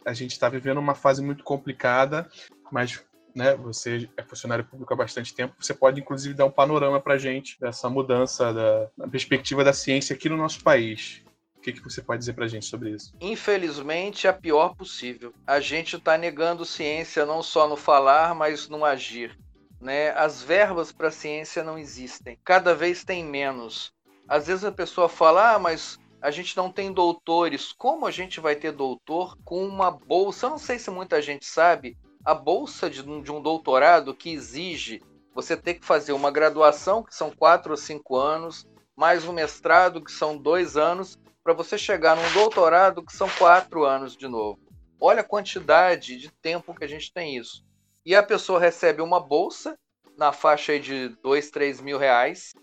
a 0.06 0.14
gente 0.14 0.32
está 0.32 0.50
vivendo 0.50 0.78
uma 0.78 0.96
fase 0.96 1.22
muito 1.22 1.44
complicada, 1.44 2.30
mas 2.72 3.04
né, 3.36 3.56
você 3.56 4.10
é 4.18 4.24
funcionário 4.24 4.66
público 4.66 4.94
há 4.94 4.98
bastante 4.98 5.34
tempo, 5.34 5.56
você 5.60 5.74
pode 5.74 6.00
inclusive 6.00 6.34
dar 6.34 6.46
um 6.46 6.52
panorama 6.52 7.00
para 7.00 7.16
a 7.16 7.18
gente 7.18 7.60
dessa 7.60 7.90
mudança 7.90 8.54
da, 8.54 8.88
da, 8.98 9.08
perspectiva 9.08 9.64
da 9.64 9.74
ciência 9.74 10.14
aqui 10.14 10.30
no 10.30 10.38
nosso 10.38 10.62
país. 10.64 11.24
O 11.56 11.62
que, 11.62 11.74
que 11.74 11.84
você 11.84 12.02
pode 12.02 12.20
dizer 12.20 12.34
para 12.34 12.46
a 12.46 12.48
gente 12.48 12.66
sobre 12.66 12.90
isso? 12.90 13.14
Infelizmente, 13.22 14.28
a 14.28 14.34
pior 14.34 14.74
possível. 14.76 15.32
A 15.46 15.60
gente 15.60 15.96
está 15.96 16.18
negando 16.18 16.66
ciência 16.66 17.24
não 17.24 17.44
só 17.44 17.68
no 17.68 17.78
falar, 17.78 18.34
mas 18.34 18.68
no 18.68 18.84
agir. 18.84 19.38
Né? 19.80 20.10
As 20.12 20.42
verbas 20.42 20.92
para 20.92 21.12
ciência 21.12 21.64
não 21.64 21.78
existem. 21.78 22.38
Cada 22.44 22.74
vez 22.74 23.04
tem 23.04 23.24
menos. 23.24 23.94
Às 24.28 24.48
vezes 24.48 24.64
a 24.64 24.72
pessoa 24.72 25.08
fala, 25.08 25.54
ah, 25.54 25.60
mas 25.60 26.00
a 26.22 26.30
gente 26.30 26.56
não 26.56 26.72
tem 26.72 26.94
doutores. 26.94 27.74
Como 27.74 28.06
a 28.06 28.12
gente 28.12 28.40
vai 28.40 28.56
ter 28.56 28.72
doutor 28.72 29.38
com 29.44 29.66
uma 29.66 29.90
bolsa? 29.90 30.46
Eu 30.46 30.52
não 30.52 30.58
sei 30.58 30.78
se 30.78 30.92
muita 30.92 31.22
gente 31.22 31.46
sabe, 31.46 31.98
a 32.24 32.34
bolsa 32.34 32.90
de, 32.90 33.02
de 33.02 33.32
um 33.32 33.42
doutorado 33.42 34.16
que 34.16 34.32
exige 34.32 35.02
você 35.34 35.58
ter 35.58 35.76
que 35.76 35.86
fazer 35.86 36.14
uma 36.14 36.30
graduação, 36.30 37.04
que 37.04 37.16
são 37.16 37.32
quatro 37.32 37.72
ou 37.72 37.78
cinco 37.78 38.18
anos, 38.18 38.68
mais 38.96 39.26
um 39.26 39.34
mestrado, 39.34 40.04
que 40.04 40.12
são 40.12 40.38
dois 40.38 40.78
anos, 40.78 41.18
para 41.44 41.54
você 41.54 41.78
chegar 41.78 42.16
num 42.16 42.34
doutorado, 42.34 43.04
que 43.04 43.14
são 43.14 43.28
quatro 43.30 43.84
anos 43.84 44.16
de 44.16 44.28
novo. 44.28 44.60
Olha 45.00 45.22
a 45.22 45.28
quantidade 45.28 46.18
de 46.18 46.30
tempo 46.30 46.76
que 46.76 46.84
a 46.84 46.88
gente 46.88 47.12
tem 47.12 47.38
isso. 47.38 47.66
E 48.06 48.14
a 48.14 48.22
pessoa 48.22 48.60
recebe 48.60 49.02
uma 49.02 49.20
bolsa 49.20 49.76
na 50.18 50.32
faixa 50.32 50.80
de 50.80 51.10
dois, 51.24 51.50
três 51.50 51.82
mil 51.82 51.98
reais, 51.98 52.54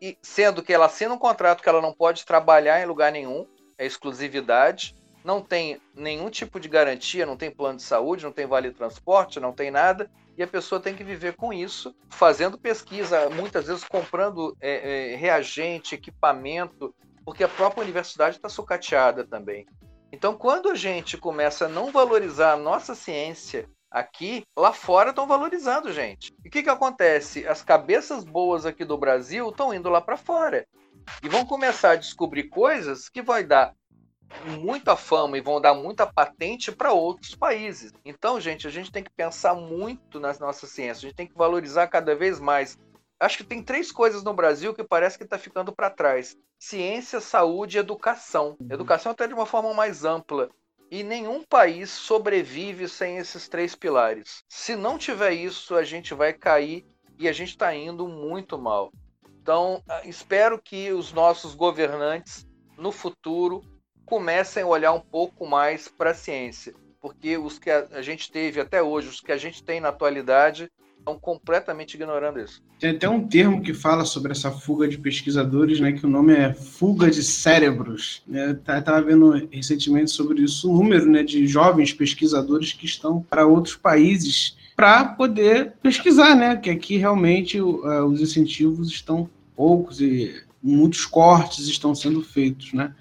e 0.00 0.16
sendo 0.22 0.62
que 0.62 0.72
ela 0.72 0.86
assina 0.86 1.14
um 1.14 1.18
contrato 1.18 1.62
que 1.62 1.68
ela 1.68 1.80
não 1.80 1.92
pode 1.92 2.24
trabalhar 2.24 2.80
em 2.80 2.86
lugar 2.86 3.12
nenhum, 3.12 3.46
é 3.78 3.86
exclusividade, 3.86 4.94
não 5.24 5.40
tem 5.40 5.80
nenhum 5.94 6.28
tipo 6.28 6.60
de 6.60 6.68
garantia, 6.68 7.24
não 7.24 7.36
tem 7.36 7.50
plano 7.50 7.78
de 7.78 7.82
saúde, 7.82 8.24
não 8.24 8.32
tem 8.32 8.46
vale 8.46 8.70
transporte, 8.70 9.40
não 9.40 9.52
tem 9.52 9.70
nada, 9.70 10.10
e 10.36 10.42
a 10.42 10.46
pessoa 10.46 10.80
tem 10.80 10.94
que 10.94 11.02
viver 11.02 11.34
com 11.34 11.52
isso, 11.52 11.94
fazendo 12.10 12.58
pesquisa, 12.58 13.30
muitas 13.30 13.66
vezes 13.66 13.84
comprando 13.84 14.56
é, 14.60 15.12
é, 15.12 15.16
reagente, 15.16 15.94
equipamento, 15.94 16.94
porque 17.24 17.42
a 17.42 17.48
própria 17.48 17.82
universidade 17.82 18.36
está 18.36 18.48
sucateada 18.48 19.24
também. 19.24 19.66
Então, 20.12 20.36
quando 20.36 20.68
a 20.68 20.74
gente 20.74 21.16
começa 21.16 21.64
a 21.64 21.68
não 21.68 21.90
valorizar 21.90 22.52
a 22.52 22.56
nossa 22.56 22.94
ciência 22.94 23.68
aqui, 23.94 24.44
lá 24.56 24.72
fora 24.72 25.10
estão 25.10 25.24
valorizando, 25.24 25.92
gente. 25.92 26.34
E 26.44 26.48
o 26.48 26.50
que, 26.50 26.64
que 26.64 26.68
acontece? 26.68 27.46
As 27.46 27.62
cabeças 27.62 28.24
boas 28.24 28.66
aqui 28.66 28.84
do 28.84 28.98
Brasil 28.98 29.48
estão 29.48 29.72
indo 29.72 29.88
lá 29.88 30.00
para 30.00 30.16
fora. 30.16 30.66
E 31.22 31.28
vão 31.28 31.46
começar 31.46 31.92
a 31.92 31.96
descobrir 31.96 32.44
coisas 32.44 33.08
que 33.08 33.22
vai 33.22 33.44
dar 33.44 33.72
muita 34.58 34.96
fama 34.96 35.38
e 35.38 35.40
vão 35.40 35.60
dar 35.60 35.74
muita 35.74 36.04
patente 36.04 36.72
para 36.72 36.92
outros 36.92 37.36
países. 37.36 37.92
Então, 38.04 38.40
gente, 38.40 38.66
a 38.66 38.70
gente 38.70 38.90
tem 38.90 39.04
que 39.04 39.12
pensar 39.12 39.54
muito 39.54 40.18
nas 40.18 40.40
nossas 40.40 40.70
ciências, 40.70 40.98
a 40.98 41.02
gente 41.02 41.14
tem 41.14 41.28
que 41.28 41.38
valorizar 41.38 41.86
cada 41.86 42.16
vez 42.16 42.40
mais. 42.40 42.76
Acho 43.20 43.38
que 43.38 43.44
tem 43.44 43.62
três 43.62 43.92
coisas 43.92 44.24
no 44.24 44.34
Brasil 44.34 44.74
que 44.74 44.82
parece 44.82 45.16
que 45.16 45.22
está 45.22 45.38
ficando 45.38 45.72
para 45.72 45.88
trás: 45.88 46.36
ciência, 46.58 47.20
saúde 47.20 47.76
e 47.76 47.80
educação. 47.80 48.56
Educação 48.68 49.12
até 49.12 49.28
de 49.28 49.34
uma 49.34 49.46
forma 49.46 49.72
mais 49.72 50.04
ampla. 50.04 50.50
E 50.90 51.02
nenhum 51.02 51.42
país 51.42 51.90
sobrevive 51.90 52.88
sem 52.88 53.18
esses 53.18 53.48
três 53.48 53.74
pilares. 53.74 54.44
Se 54.48 54.76
não 54.76 54.98
tiver 54.98 55.32
isso, 55.32 55.74
a 55.74 55.82
gente 55.82 56.14
vai 56.14 56.32
cair 56.32 56.84
e 57.18 57.28
a 57.28 57.32
gente 57.32 57.50
está 57.50 57.74
indo 57.74 58.06
muito 58.06 58.58
mal. 58.58 58.92
Então, 59.40 59.82
ah, 59.88 60.02
espero 60.04 60.60
que 60.60 60.92
os 60.92 61.12
nossos 61.12 61.54
governantes, 61.54 62.46
no 62.78 62.90
futuro, 62.90 63.62
comecem 64.06 64.62
a 64.62 64.66
olhar 64.66 64.92
um 64.92 65.00
pouco 65.00 65.46
mais 65.46 65.88
para 65.88 66.10
a 66.10 66.14
ciência, 66.14 66.74
porque 67.00 67.36
os 67.36 67.58
que 67.58 67.70
a 67.70 68.02
gente 68.02 68.30
teve 68.30 68.60
até 68.60 68.82
hoje, 68.82 69.08
os 69.08 69.20
que 69.20 69.32
a 69.32 69.36
gente 69.36 69.62
tem 69.62 69.80
na 69.80 69.88
atualidade, 69.88 70.70
estão 71.04 71.18
completamente 71.18 71.94
ignorando 71.94 72.40
isso. 72.40 72.62
Tem 72.80 72.90
até 72.90 73.08
um 73.08 73.28
termo 73.28 73.60
que 73.60 73.74
fala 73.74 74.04
sobre 74.06 74.32
essa 74.32 74.50
fuga 74.50 74.88
de 74.88 74.96
pesquisadores, 74.96 75.78
né, 75.78 75.92
que 75.92 76.06
o 76.06 76.08
nome 76.08 76.32
é 76.32 76.54
fuga 76.54 77.10
de 77.10 77.22
cérebros. 77.22 78.22
Né? 78.26 78.52
Estava 78.52 79.02
vendo 79.02 79.48
recentemente 79.50 80.10
sobre 80.10 80.42
isso, 80.42 80.70
o 80.70 80.74
número 80.74 81.06
né, 81.06 81.22
de 81.22 81.46
jovens 81.46 81.92
pesquisadores 81.92 82.72
que 82.72 82.86
estão 82.86 83.22
para 83.22 83.46
outros 83.46 83.76
países 83.76 84.56
para 84.74 85.04
poder 85.04 85.74
pesquisar, 85.80 86.34
né? 86.34 86.56
Que 86.56 86.68
aqui 86.68 86.96
realmente 86.96 87.60
uh, 87.60 88.04
os 88.06 88.20
incentivos 88.20 88.88
estão 88.88 89.30
poucos 89.54 90.00
e 90.00 90.42
muitos 90.60 91.06
cortes 91.06 91.68
estão 91.68 91.94
sendo 91.94 92.22
feitos, 92.22 92.72
né? 92.72 92.92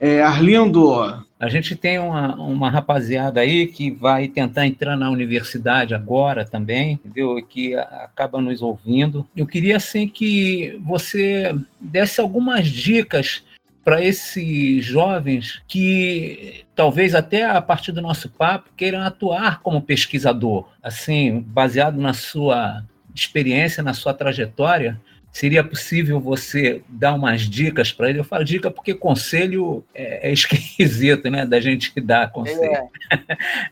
É, 0.00 0.22
Arlindo, 0.22 1.22
a 1.38 1.48
gente 1.50 1.76
tem 1.76 1.98
uma, 1.98 2.34
uma 2.36 2.70
rapaziada 2.70 3.40
aí 3.40 3.66
que 3.66 3.90
vai 3.90 4.28
tentar 4.28 4.66
entrar 4.66 4.96
na 4.96 5.10
universidade 5.10 5.94
agora 5.94 6.42
também, 6.42 6.92
entendeu? 6.92 7.36
Que 7.46 7.74
acaba 7.74 8.40
nos 8.40 8.62
ouvindo. 8.62 9.28
Eu 9.36 9.46
queria, 9.46 9.76
assim, 9.76 10.08
que 10.08 10.80
você 10.82 11.54
desse 11.78 12.18
algumas 12.18 12.66
dicas 12.66 13.44
para 13.84 14.02
esses 14.02 14.82
jovens 14.84 15.62
que 15.68 16.64
talvez 16.74 17.14
até 17.14 17.44
a 17.44 17.60
partir 17.60 17.92
do 17.92 18.00
nosso 18.00 18.30
papo 18.30 18.70
queiram 18.74 19.02
atuar 19.02 19.60
como 19.60 19.82
pesquisador, 19.82 20.66
assim, 20.82 21.40
baseado 21.40 22.00
na 22.00 22.14
sua 22.14 22.84
experiência, 23.14 23.82
na 23.82 23.92
sua 23.92 24.14
trajetória, 24.14 24.98
seria 25.32 25.62
possível 25.62 26.20
você 26.20 26.82
dar 26.88 27.14
umas 27.14 27.42
dicas 27.42 27.92
para 27.92 28.10
ele? 28.10 28.20
Eu 28.20 28.24
falo 28.24 28.44
dica 28.44 28.70
porque 28.70 28.94
conselho 28.94 29.84
é, 29.94 30.28
é, 30.28 30.32
esquisito, 30.32 31.30
né? 31.30 31.46
Da 31.46 31.60
gente 31.60 31.98
dar 32.00 32.30
conselho, 32.30 32.64
é. 32.64 32.88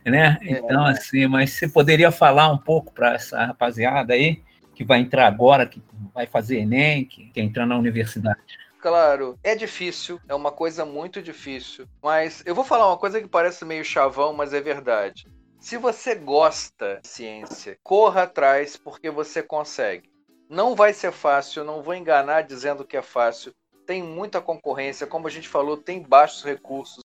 né? 0.10 0.38
Então, 0.42 0.86
é. 0.86 0.92
assim, 0.92 1.26
mas 1.26 1.50
você 1.50 1.68
poderia 1.68 2.10
falar 2.10 2.50
um 2.50 2.58
pouco 2.58 2.92
para 2.92 3.14
essa 3.14 3.46
rapaziada 3.46 4.14
aí 4.14 4.42
que 4.74 4.84
vai 4.84 5.00
entrar 5.00 5.26
agora, 5.26 5.66
que 5.66 5.82
vai 6.14 6.26
fazer 6.26 6.58
Enem, 6.58 7.04
que 7.04 7.30
quer 7.30 7.40
entrar 7.40 7.66
na 7.66 7.76
universidade? 7.76 8.38
Claro, 8.80 9.36
é 9.42 9.56
difícil, 9.56 10.20
é 10.28 10.34
uma 10.34 10.52
coisa 10.52 10.84
muito 10.84 11.20
difícil, 11.20 11.88
mas 12.00 12.44
eu 12.46 12.54
vou 12.54 12.62
falar 12.62 12.86
uma 12.86 12.96
coisa 12.96 13.20
que 13.20 13.26
parece 13.26 13.64
meio 13.64 13.84
chavão, 13.84 14.32
mas 14.32 14.54
é 14.54 14.60
verdade. 14.60 15.26
Se 15.58 15.76
você 15.76 16.14
gosta 16.14 17.00
de 17.02 17.08
ciência, 17.08 17.76
corra 17.82 18.22
atrás 18.22 18.76
porque 18.76 19.10
você 19.10 19.42
consegue. 19.42 20.08
Não 20.48 20.74
vai 20.74 20.94
ser 20.94 21.12
fácil, 21.12 21.62
não 21.62 21.82
vou 21.82 21.94
enganar 21.94 22.42
dizendo 22.42 22.84
que 22.84 22.96
é 22.96 23.02
fácil. 23.02 23.52
Tem 23.86 24.02
muita 24.02 24.40
concorrência, 24.40 25.06
como 25.06 25.26
a 25.26 25.30
gente 25.30 25.46
falou, 25.46 25.76
tem 25.76 26.02
baixos 26.02 26.42
recursos. 26.42 27.04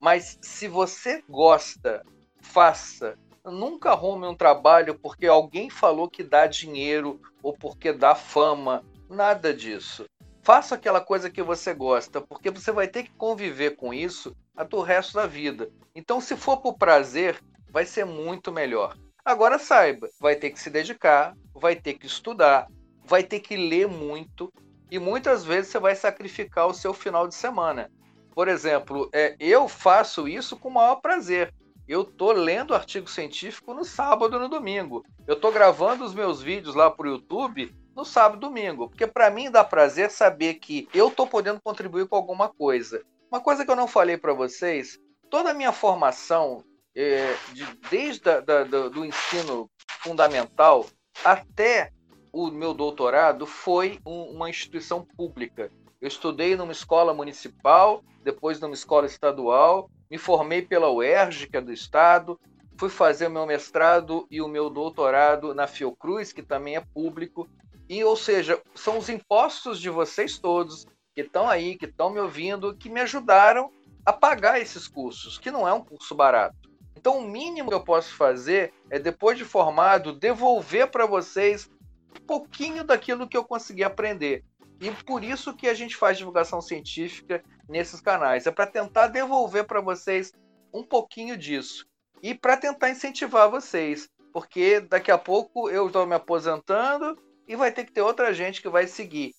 Mas 0.00 0.38
se 0.40 0.68
você 0.68 1.22
gosta, 1.28 2.04
faça. 2.40 3.18
Nunca 3.44 3.90
arrume 3.90 4.26
um 4.26 4.36
trabalho 4.36 4.96
porque 4.98 5.26
alguém 5.26 5.68
falou 5.68 6.08
que 6.08 6.22
dá 6.22 6.46
dinheiro 6.46 7.20
ou 7.42 7.52
porque 7.52 7.92
dá 7.92 8.14
fama. 8.14 8.84
Nada 9.08 9.52
disso. 9.52 10.04
Faça 10.42 10.76
aquela 10.76 11.00
coisa 11.00 11.28
que 11.28 11.42
você 11.42 11.74
gosta, 11.74 12.20
porque 12.20 12.52
você 12.52 12.70
vai 12.70 12.86
ter 12.86 13.02
que 13.02 13.14
conviver 13.14 13.74
com 13.74 13.92
isso 13.92 14.32
até 14.56 14.76
o 14.76 14.80
resto 14.80 15.14
da 15.14 15.26
vida. 15.26 15.68
Então, 15.92 16.20
se 16.20 16.36
for 16.36 16.58
por 16.58 16.74
prazer, 16.74 17.42
vai 17.68 17.84
ser 17.84 18.04
muito 18.04 18.52
melhor. 18.52 18.96
Agora 19.24 19.58
saiba, 19.58 20.08
vai 20.20 20.36
ter 20.36 20.50
que 20.50 20.60
se 20.60 20.70
dedicar, 20.70 21.36
vai 21.52 21.74
ter 21.74 21.94
que 21.94 22.06
estudar, 22.06 22.68
vai 23.06 23.22
ter 23.22 23.40
que 23.40 23.56
ler 23.56 23.88
muito 23.88 24.52
e 24.90 24.98
muitas 24.98 25.44
vezes 25.44 25.70
você 25.70 25.78
vai 25.78 25.94
sacrificar 25.94 26.66
o 26.66 26.74
seu 26.74 26.92
final 26.92 27.26
de 27.26 27.34
semana. 27.34 27.90
Por 28.34 28.48
exemplo, 28.48 29.08
é, 29.12 29.34
eu 29.40 29.66
faço 29.68 30.28
isso 30.28 30.56
com 30.56 30.68
o 30.68 30.74
maior 30.74 30.96
prazer. 30.96 31.54
Eu 31.88 32.04
tô 32.04 32.32
lendo 32.32 32.74
artigo 32.74 33.08
científico 33.08 33.72
no 33.72 33.84
sábado 33.84 34.36
e 34.36 34.40
no 34.40 34.48
domingo. 34.48 35.04
Eu 35.26 35.36
tô 35.40 35.50
gravando 35.50 36.04
os 36.04 36.14
meus 36.14 36.42
vídeos 36.42 36.74
lá 36.74 36.90
pro 36.90 37.08
YouTube 37.08 37.74
no 37.94 38.04
sábado 38.04 38.38
e 38.38 38.40
domingo, 38.40 38.88
porque 38.88 39.06
para 39.06 39.30
mim 39.30 39.50
dá 39.50 39.64
prazer 39.64 40.10
saber 40.10 40.54
que 40.54 40.86
eu 40.92 41.10
tô 41.10 41.26
podendo 41.26 41.60
contribuir 41.62 42.06
com 42.06 42.16
alguma 42.16 42.48
coisa. 42.48 43.02
Uma 43.30 43.40
coisa 43.40 43.64
que 43.64 43.70
eu 43.70 43.76
não 43.76 43.88
falei 43.88 44.18
para 44.18 44.34
vocês, 44.34 44.98
toda 45.30 45.50
a 45.50 45.54
minha 45.54 45.72
formação, 45.72 46.62
é, 46.94 47.34
de, 47.52 47.64
desde 47.90 48.20
da, 48.20 48.64
do 48.64 49.04
ensino 49.04 49.70
fundamental 50.00 50.86
até 51.24 51.90
o 52.36 52.50
meu 52.50 52.74
doutorado 52.74 53.46
foi 53.46 53.98
um, 54.04 54.24
uma 54.32 54.50
instituição 54.50 55.02
pública. 55.16 55.70
Eu 56.00 56.08
estudei 56.08 56.54
numa 56.54 56.72
escola 56.72 57.14
municipal, 57.14 58.04
depois 58.22 58.60
numa 58.60 58.74
escola 58.74 59.06
estadual, 59.06 59.90
me 60.10 60.18
formei 60.18 60.60
pela 60.60 60.90
UERJ, 60.90 61.48
que 61.48 61.56
é 61.56 61.60
do 61.62 61.72
estado, 61.72 62.38
fui 62.78 62.90
fazer 62.90 63.28
o 63.28 63.30
meu 63.30 63.46
mestrado 63.46 64.26
e 64.30 64.42
o 64.42 64.48
meu 64.48 64.68
doutorado 64.68 65.54
na 65.54 65.66
Fiocruz, 65.66 66.30
que 66.30 66.42
também 66.42 66.76
é 66.76 66.80
público. 66.80 67.48
E, 67.88 68.04
ou 68.04 68.16
seja, 68.16 68.60
são 68.74 68.98
os 68.98 69.08
impostos 69.08 69.80
de 69.80 69.88
vocês 69.88 70.38
todos 70.38 70.86
que 71.14 71.22
estão 71.22 71.48
aí, 71.48 71.74
que 71.76 71.86
estão 71.86 72.10
me 72.10 72.20
ouvindo, 72.20 72.76
que 72.76 72.90
me 72.90 73.00
ajudaram 73.00 73.70
a 74.04 74.12
pagar 74.12 74.60
esses 74.60 74.86
cursos, 74.86 75.38
que 75.38 75.50
não 75.50 75.66
é 75.66 75.72
um 75.72 75.82
curso 75.82 76.14
barato. 76.14 76.66
Então, 76.94 77.18
o 77.18 77.28
mínimo 77.28 77.68
que 77.70 77.74
eu 77.74 77.84
posso 77.84 78.14
fazer 78.14 78.74
é, 78.90 78.98
depois 78.98 79.38
de 79.38 79.44
formado, 79.44 80.12
devolver 80.12 80.90
para 80.90 81.06
vocês 81.06 81.70
pouquinho 82.16 82.84
daquilo 82.84 83.28
que 83.28 83.36
eu 83.36 83.44
consegui 83.44 83.84
aprender. 83.84 84.44
E 84.80 84.90
por 84.90 85.24
isso 85.24 85.54
que 85.54 85.68
a 85.68 85.74
gente 85.74 85.96
faz 85.96 86.18
divulgação 86.18 86.60
científica 86.60 87.42
nesses 87.68 88.00
canais. 88.00 88.46
É 88.46 88.50
para 88.50 88.66
tentar 88.66 89.08
devolver 89.08 89.64
para 89.64 89.80
vocês 89.80 90.32
um 90.72 90.82
pouquinho 90.82 91.36
disso. 91.36 91.86
E 92.22 92.34
para 92.34 92.56
tentar 92.56 92.90
incentivar 92.90 93.50
vocês. 93.50 94.08
Porque 94.32 94.80
daqui 94.80 95.10
a 95.10 95.16
pouco 95.16 95.70
eu 95.70 95.86
estou 95.86 96.06
me 96.06 96.14
aposentando 96.14 97.16
e 97.48 97.56
vai 97.56 97.72
ter 97.72 97.84
que 97.84 97.92
ter 97.92 98.02
outra 98.02 98.34
gente 98.34 98.60
que 98.60 98.68
vai 98.68 98.86
seguir. 98.86 99.32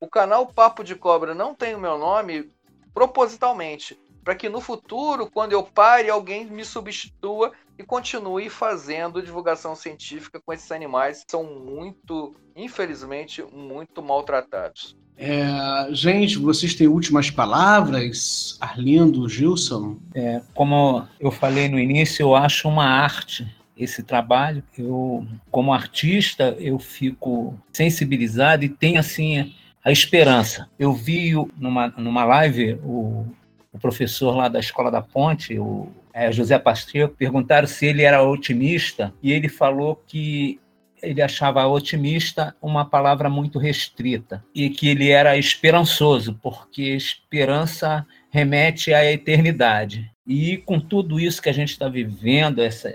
O 0.00 0.08
canal 0.08 0.46
Papo 0.46 0.84
de 0.84 0.94
Cobra 0.94 1.34
não 1.34 1.54
tem 1.54 1.74
o 1.74 1.80
meu 1.80 1.98
nome 1.98 2.54
propositalmente 2.92 3.98
para 4.24 4.34
que 4.34 4.48
no 4.48 4.60
futuro, 4.60 5.30
quando 5.30 5.52
eu 5.52 5.62
pare, 5.62 6.08
alguém 6.08 6.46
me 6.46 6.64
substitua 6.64 7.52
e 7.78 7.82
continue 7.82 8.48
fazendo 8.48 9.22
divulgação 9.22 9.74
científica 9.74 10.40
com 10.40 10.52
esses 10.52 10.70
animais 10.70 11.24
que 11.24 11.30
são 11.30 11.44
muito, 11.44 12.34
infelizmente, 12.54 13.44
muito 13.52 14.02
maltratados. 14.02 14.96
É, 15.16 15.88
gente, 15.92 16.38
vocês 16.38 16.74
têm 16.74 16.88
últimas 16.88 17.30
palavras? 17.30 18.56
Arlindo, 18.60 19.28
Gilson? 19.28 19.96
É, 20.14 20.40
como 20.54 21.06
eu 21.20 21.30
falei 21.30 21.68
no 21.68 21.78
início, 21.78 22.22
eu 22.22 22.34
acho 22.34 22.68
uma 22.68 22.84
arte 22.84 23.46
esse 23.76 24.02
trabalho. 24.02 24.62
Eu, 24.76 25.26
como 25.50 25.72
artista, 25.72 26.56
eu 26.58 26.78
fico 26.78 27.58
sensibilizado 27.72 28.64
e 28.64 28.68
tenho 28.68 28.98
assim 28.98 29.54
a 29.84 29.92
esperança. 29.92 30.68
Eu 30.78 30.92
vi 30.92 31.32
numa, 31.56 31.88
numa 31.96 32.24
live 32.24 32.78
o 32.82 33.26
o 33.74 33.78
professor 33.78 34.36
lá 34.36 34.48
da 34.48 34.60
Escola 34.60 34.90
da 34.90 35.02
Ponte, 35.02 35.58
o 35.58 35.88
é, 36.12 36.30
José 36.30 36.58
Pacheco, 36.58 37.16
perguntaram 37.16 37.66
se 37.66 37.84
ele 37.84 38.02
era 38.02 38.22
otimista 38.22 39.12
e 39.20 39.32
ele 39.32 39.48
falou 39.48 40.00
que 40.06 40.60
ele 41.02 41.20
achava 41.20 41.66
otimista 41.66 42.54
uma 42.62 42.84
palavra 42.84 43.28
muito 43.28 43.58
restrita 43.58 44.42
e 44.54 44.70
que 44.70 44.88
ele 44.88 45.10
era 45.10 45.36
esperançoso, 45.36 46.38
porque 46.40 46.82
esperança 46.82 48.06
remete 48.30 48.94
à 48.94 49.04
eternidade. 49.10 50.10
E 50.26 50.56
com 50.58 50.80
tudo 50.80 51.20
isso 51.20 51.42
que 51.42 51.50
a 51.50 51.54
gente 51.54 51.70
está 51.70 51.88
vivendo, 51.88 52.62
essa, 52.62 52.92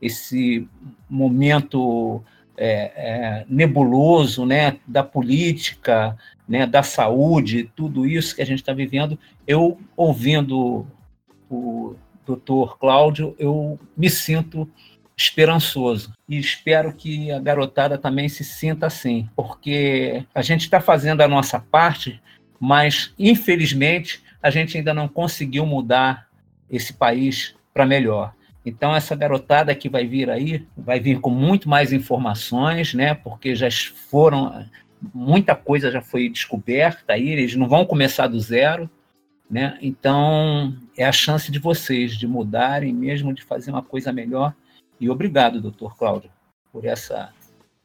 esse 0.00 0.66
momento 1.10 2.22
é, 2.56 2.92
é, 2.96 3.46
nebuloso 3.48 4.44
né, 4.44 4.78
da 4.86 5.02
política, 5.02 6.16
né, 6.48 6.66
da 6.66 6.82
saúde, 6.82 7.70
tudo 7.74 8.06
isso 8.06 8.34
que 8.34 8.42
a 8.42 8.46
gente 8.46 8.60
está 8.60 8.72
vivendo, 8.72 9.18
eu 9.46 9.78
ouvindo 9.96 10.86
o 11.50 11.94
doutor 12.26 12.78
Cláudio, 12.78 13.34
eu 13.38 13.78
me 13.96 14.08
sinto 14.08 14.68
esperançoso 15.16 16.12
e 16.28 16.38
espero 16.38 16.92
que 16.92 17.30
a 17.30 17.38
garotada 17.38 17.96
também 17.96 18.28
se 18.28 18.42
sinta 18.42 18.86
assim, 18.86 19.28
porque 19.36 20.24
a 20.34 20.42
gente 20.42 20.62
está 20.62 20.80
fazendo 20.80 21.20
a 21.20 21.28
nossa 21.28 21.60
parte, 21.60 22.20
mas 22.58 23.12
infelizmente 23.18 24.22
a 24.42 24.50
gente 24.50 24.76
ainda 24.76 24.92
não 24.92 25.06
conseguiu 25.06 25.64
mudar 25.64 26.28
esse 26.68 26.92
país 26.92 27.54
para 27.72 27.86
melhor. 27.86 28.34
Então, 28.64 28.94
essa 28.94 29.14
garotada 29.14 29.74
que 29.74 29.88
vai 29.88 30.06
vir 30.06 30.30
aí, 30.30 30.66
vai 30.76 30.98
vir 30.98 31.20
com 31.20 31.30
muito 31.30 31.68
mais 31.68 31.92
informações, 31.92 32.94
né? 32.94 33.14
Porque 33.14 33.54
já 33.54 33.68
foram, 34.10 34.66
muita 35.12 35.54
coisa 35.54 35.90
já 35.90 36.00
foi 36.00 36.28
descoberta 36.30 37.12
aí, 37.12 37.28
eles 37.28 37.54
não 37.54 37.68
vão 37.68 37.84
começar 37.84 38.26
do 38.26 38.40
zero, 38.40 38.88
né? 39.50 39.78
Então, 39.82 40.74
é 40.96 41.04
a 41.04 41.12
chance 41.12 41.52
de 41.52 41.58
vocês 41.58 42.16
de 42.16 42.26
mudarem, 42.26 42.92
mesmo 42.92 43.34
de 43.34 43.42
fazer 43.42 43.70
uma 43.70 43.82
coisa 43.82 44.12
melhor. 44.12 44.54
E 44.98 45.10
obrigado, 45.10 45.60
doutor 45.60 45.96
Cláudio, 45.96 46.30
por 46.72 46.86
essa 46.86 47.32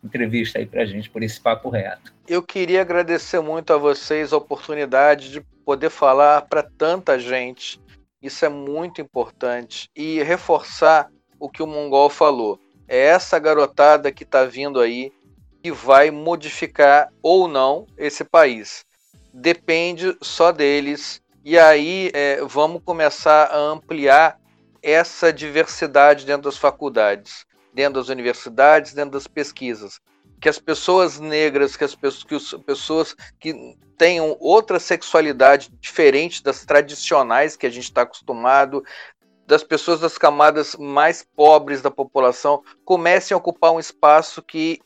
entrevista 0.01 0.59
aí 0.59 0.65
para 0.65 0.85
gente, 0.85 1.09
por 1.09 1.21
esse 1.21 1.41
papo 1.41 1.69
reto. 1.69 2.13
Eu 2.25 2.41
queria 2.41 2.79
agradecer 2.79 3.41
muito 3.41 3.73
a 3.73 3.77
vocês 3.77 4.31
a 4.31 4.37
oportunidade 4.37 5.29
de 5.29 5.41
poder 5.65 5.89
falar 5.89 6.43
para 6.43 6.63
tanta 6.63 7.19
gente 7.19 7.81
isso 8.21 8.45
é 8.45 8.49
muito 8.49 9.01
importante. 9.01 9.89
E 9.95 10.21
reforçar 10.23 11.09
o 11.39 11.49
que 11.49 11.63
o 11.63 11.67
Mongol 11.67 12.09
falou. 12.09 12.59
É 12.87 12.97
essa 13.05 13.39
garotada 13.39 14.11
que 14.11 14.23
está 14.23 14.45
vindo 14.45 14.79
aí 14.79 15.11
que 15.61 15.71
vai 15.71 16.09
modificar 16.11 17.09
ou 17.21 17.47
não 17.47 17.85
esse 17.97 18.23
país. 18.23 18.85
Depende 19.33 20.17
só 20.21 20.51
deles. 20.51 21.21
E 21.43 21.57
aí 21.57 22.11
é, 22.13 22.41
vamos 22.43 22.81
começar 22.83 23.45
a 23.45 23.57
ampliar 23.57 24.39
essa 24.81 25.31
diversidade 25.31 26.25
dentro 26.25 26.43
das 26.43 26.57
faculdades, 26.57 27.45
dentro 27.73 27.99
das 27.99 28.09
universidades, 28.09 28.93
dentro 28.93 29.11
das 29.11 29.27
pesquisas 29.27 29.99
que 30.39 30.49
as 30.49 30.59
pessoas 30.59 31.19
negras, 31.19 31.75
que 31.75 31.83
as 31.83 31.95
pessoas 31.95 32.23
que, 32.23 32.35
as 32.35 32.63
pessoas 32.63 33.15
que 33.39 33.75
tenham 33.97 34.37
outra 34.39 34.79
sexualidade 34.79 35.69
diferente 35.79 36.41
das 36.41 36.65
tradicionais 36.65 37.57
que 37.57 37.67
a 37.67 37.69
gente 37.69 37.83
está 37.83 38.03
acostumado, 38.03 38.83
das 39.45 39.63
pessoas 39.63 39.99
das 39.99 40.17
camadas 40.17 40.75
mais 40.75 41.25
pobres 41.35 41.81
da 41.81 41.89
população 41.89 42.63
comecem 42.85 43.33
a 43.33 43.37
ocupar 43.37 43.71
um 43.71 43.79
espaço 43.79 44.41
que 44.41 44.79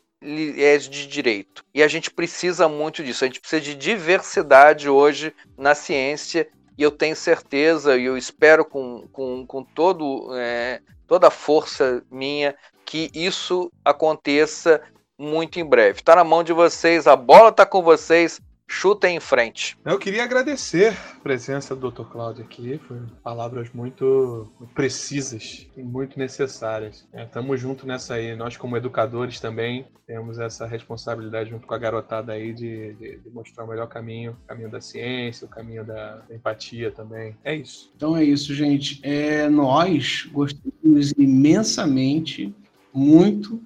é 0.56 0.78
de 0.78 1.06
direito. 1.06 1.62
E 1.74 1.82
a 1.82 1.88
gente 1.88 2.10
precisa 2.10 2.66
muito 2.66 3.04
disso. 3.04 3.24
A 3.24 3.26
gente 3.26 3.40
precisa 3.40 3.60
de 3.60 3.74
diversidade 3.74 4.88
hoje 4.88 5.34
na 5.56 5.74
ciência. 5.74 6.48
E 6.76 6.82
eu 6.82 6.90
tenho 6.90 7.14
certeza, 7.14 7.96
e 7.96 8.04
eu 8.04 8.16
espero 8.16 8.64
com, 8.64 9.06
com, 9.12 9.46
com 9.46 9.62
todo, 9.62 10.34
é, 10.34 10.80
toda 11.06 11.28
a 11.28 11.30
força 11.30 12.02
minha, 12.10 12.56
que 12.84 13.10
isso 13.14 13.70
aconteça 13.84 14.80
muito 15.18 15.58
em 15.58 15.64
breve. 15.64 16.00
Está 16.00 16.16
na 16.16 16.24
mão 16.24 16.42
de 16.42 16.52
vocês, 16.52 17.06
a 17.06 17.16
bola 17.16 17.50
está 17.50 17.64
com 17.64 17.82
vocês. 17.82 18.40
Chutem 18.66 19.16
em 19.16 19.20
frente. 19.20 19.76
Eu 19.84 19.98
queria 19.98 20.24
agradecer 20.24 20.96
a 21.16 21.20
presença 21.20 21.76
do 21.76 21.90
Dr. 21.90 22.04
Cláudio 22.04 22.44
aqui. 22.44 22.80
Foram 22.88 23.06
palavras 23.22 23.70
muito 23.74 24.50
precisas 24.74 25.68
e 25.76 25.82
muito 25.82 26.18
necessárias. 26.18 27.06
Estamos 27.12 27.56
é, 27.56 27.62
juntos 27.62 27.84
nessa 27.84 28.14
aí. 28.14 28.34
Nós, 28.34 28.56
como 28.56 28.74
educadores, 28.74 29.38
também 29.38 29.86
temos 30.06 30.38
essa 30.38 30.66
responsabilidade 30.66 31.50
junto 31.50 31.66
com 31.66 31.74
a 31.74 31.78
garotada 31.78 32.32
aí 32.32 32.54
de, 32.54 32.94
de, 32.94 33.18
de 33.18 33.30
mostrar 33.30 33.64
o 33.64 33.68
melhor 33.68 33.86
caminho, 33.86 34.32
o 34.32 34.48
caminho 34.48 34.70
da 34.70 34.80
ciência, 34.80 35.46
o 35.46 35.50
caminho 35.50 35.84
da, 35.84 36.16
da 36.16 36.34
empatia 36.34 36.90
também. 36.90 37.36
É 37.44 37.54
isso. 37.54 37.92
Então 37.94 38.16
é 38.16 38.24
isso, 38.24 38.54
gente. 38.54 38.98
É, 39.02 39.46
nós 39.46 40.26
gostamos 40.32 41.12
imensamente, 41.18 42.54
muito, 42.94 43.62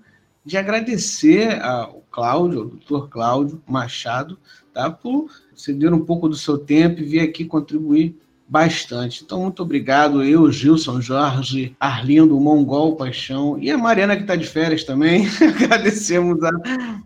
de 0.48 0.56
agradecer 0.56 1.62
ao 1.62 2.02
Cláudio, 2.10 2.60
ao 2.60 2.64
doutor 2.68 3.10
Cláudio 3.10 3.62
Machado, 3.68 4.38
tá? 4.72 4.90
por 4.90 5.30
ceder 5.54 5.92
um 5.92 6.02
pouco 6.02 6.26
do 6.26 6.36
seu 6.36 6.56
tempo 6.56 7.02
e 7.02 7.04
vir 7.04 7.20
aqui 7.20 7.44
contribuir 7.44 8.16
bastante. 8.48 9.22
Então, 9.22 9.42
muito 9.42 9.62
obrigado. 9.62 10.24
Eu, 10.24 10.50
Gilson 10.50 11.02
Jorge, 11.02 11.76
Arlindo, 11.78 12.40
Mongol 12.40 12.96
Paixão 12.96 13.58
e 13.60 13.70
a 13.70 13.76
Mariana, 13.76 14.16
que 14.16 14.22
está 14.22 14.36
de 14.36 14.46
férias 14.46 14.84
também. 14.84 15.26
Agradecemos 15.62 16.42
a 16.42 16.50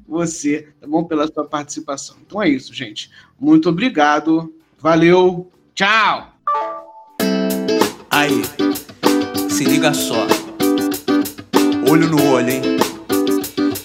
você, 0.06 0.68
tá 0.80 0.86
bom? 0.86 1.02
Pela 1.02 1.26
sua 1.26 1.44
participação. 1.44 2.18
Então 2.24 2.40
é 2.40 2.48
isso, 2.48 2.72
gente. 2.72 3.10
Muito 3.40 3.68
obrigado. 3.68 4.54
Valeu. 4.78 5.50
Tchau. 5.74 6.32
Aí, 8.08 8.40
se 9.50 9.64
liga 9.64 9.92
só. 9.92 10.28
Olho 11.90 12.08
no 12.08 12.24
olho, 12.30 12.48
hein? 12.48 12.81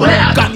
Well, 0.00 0.49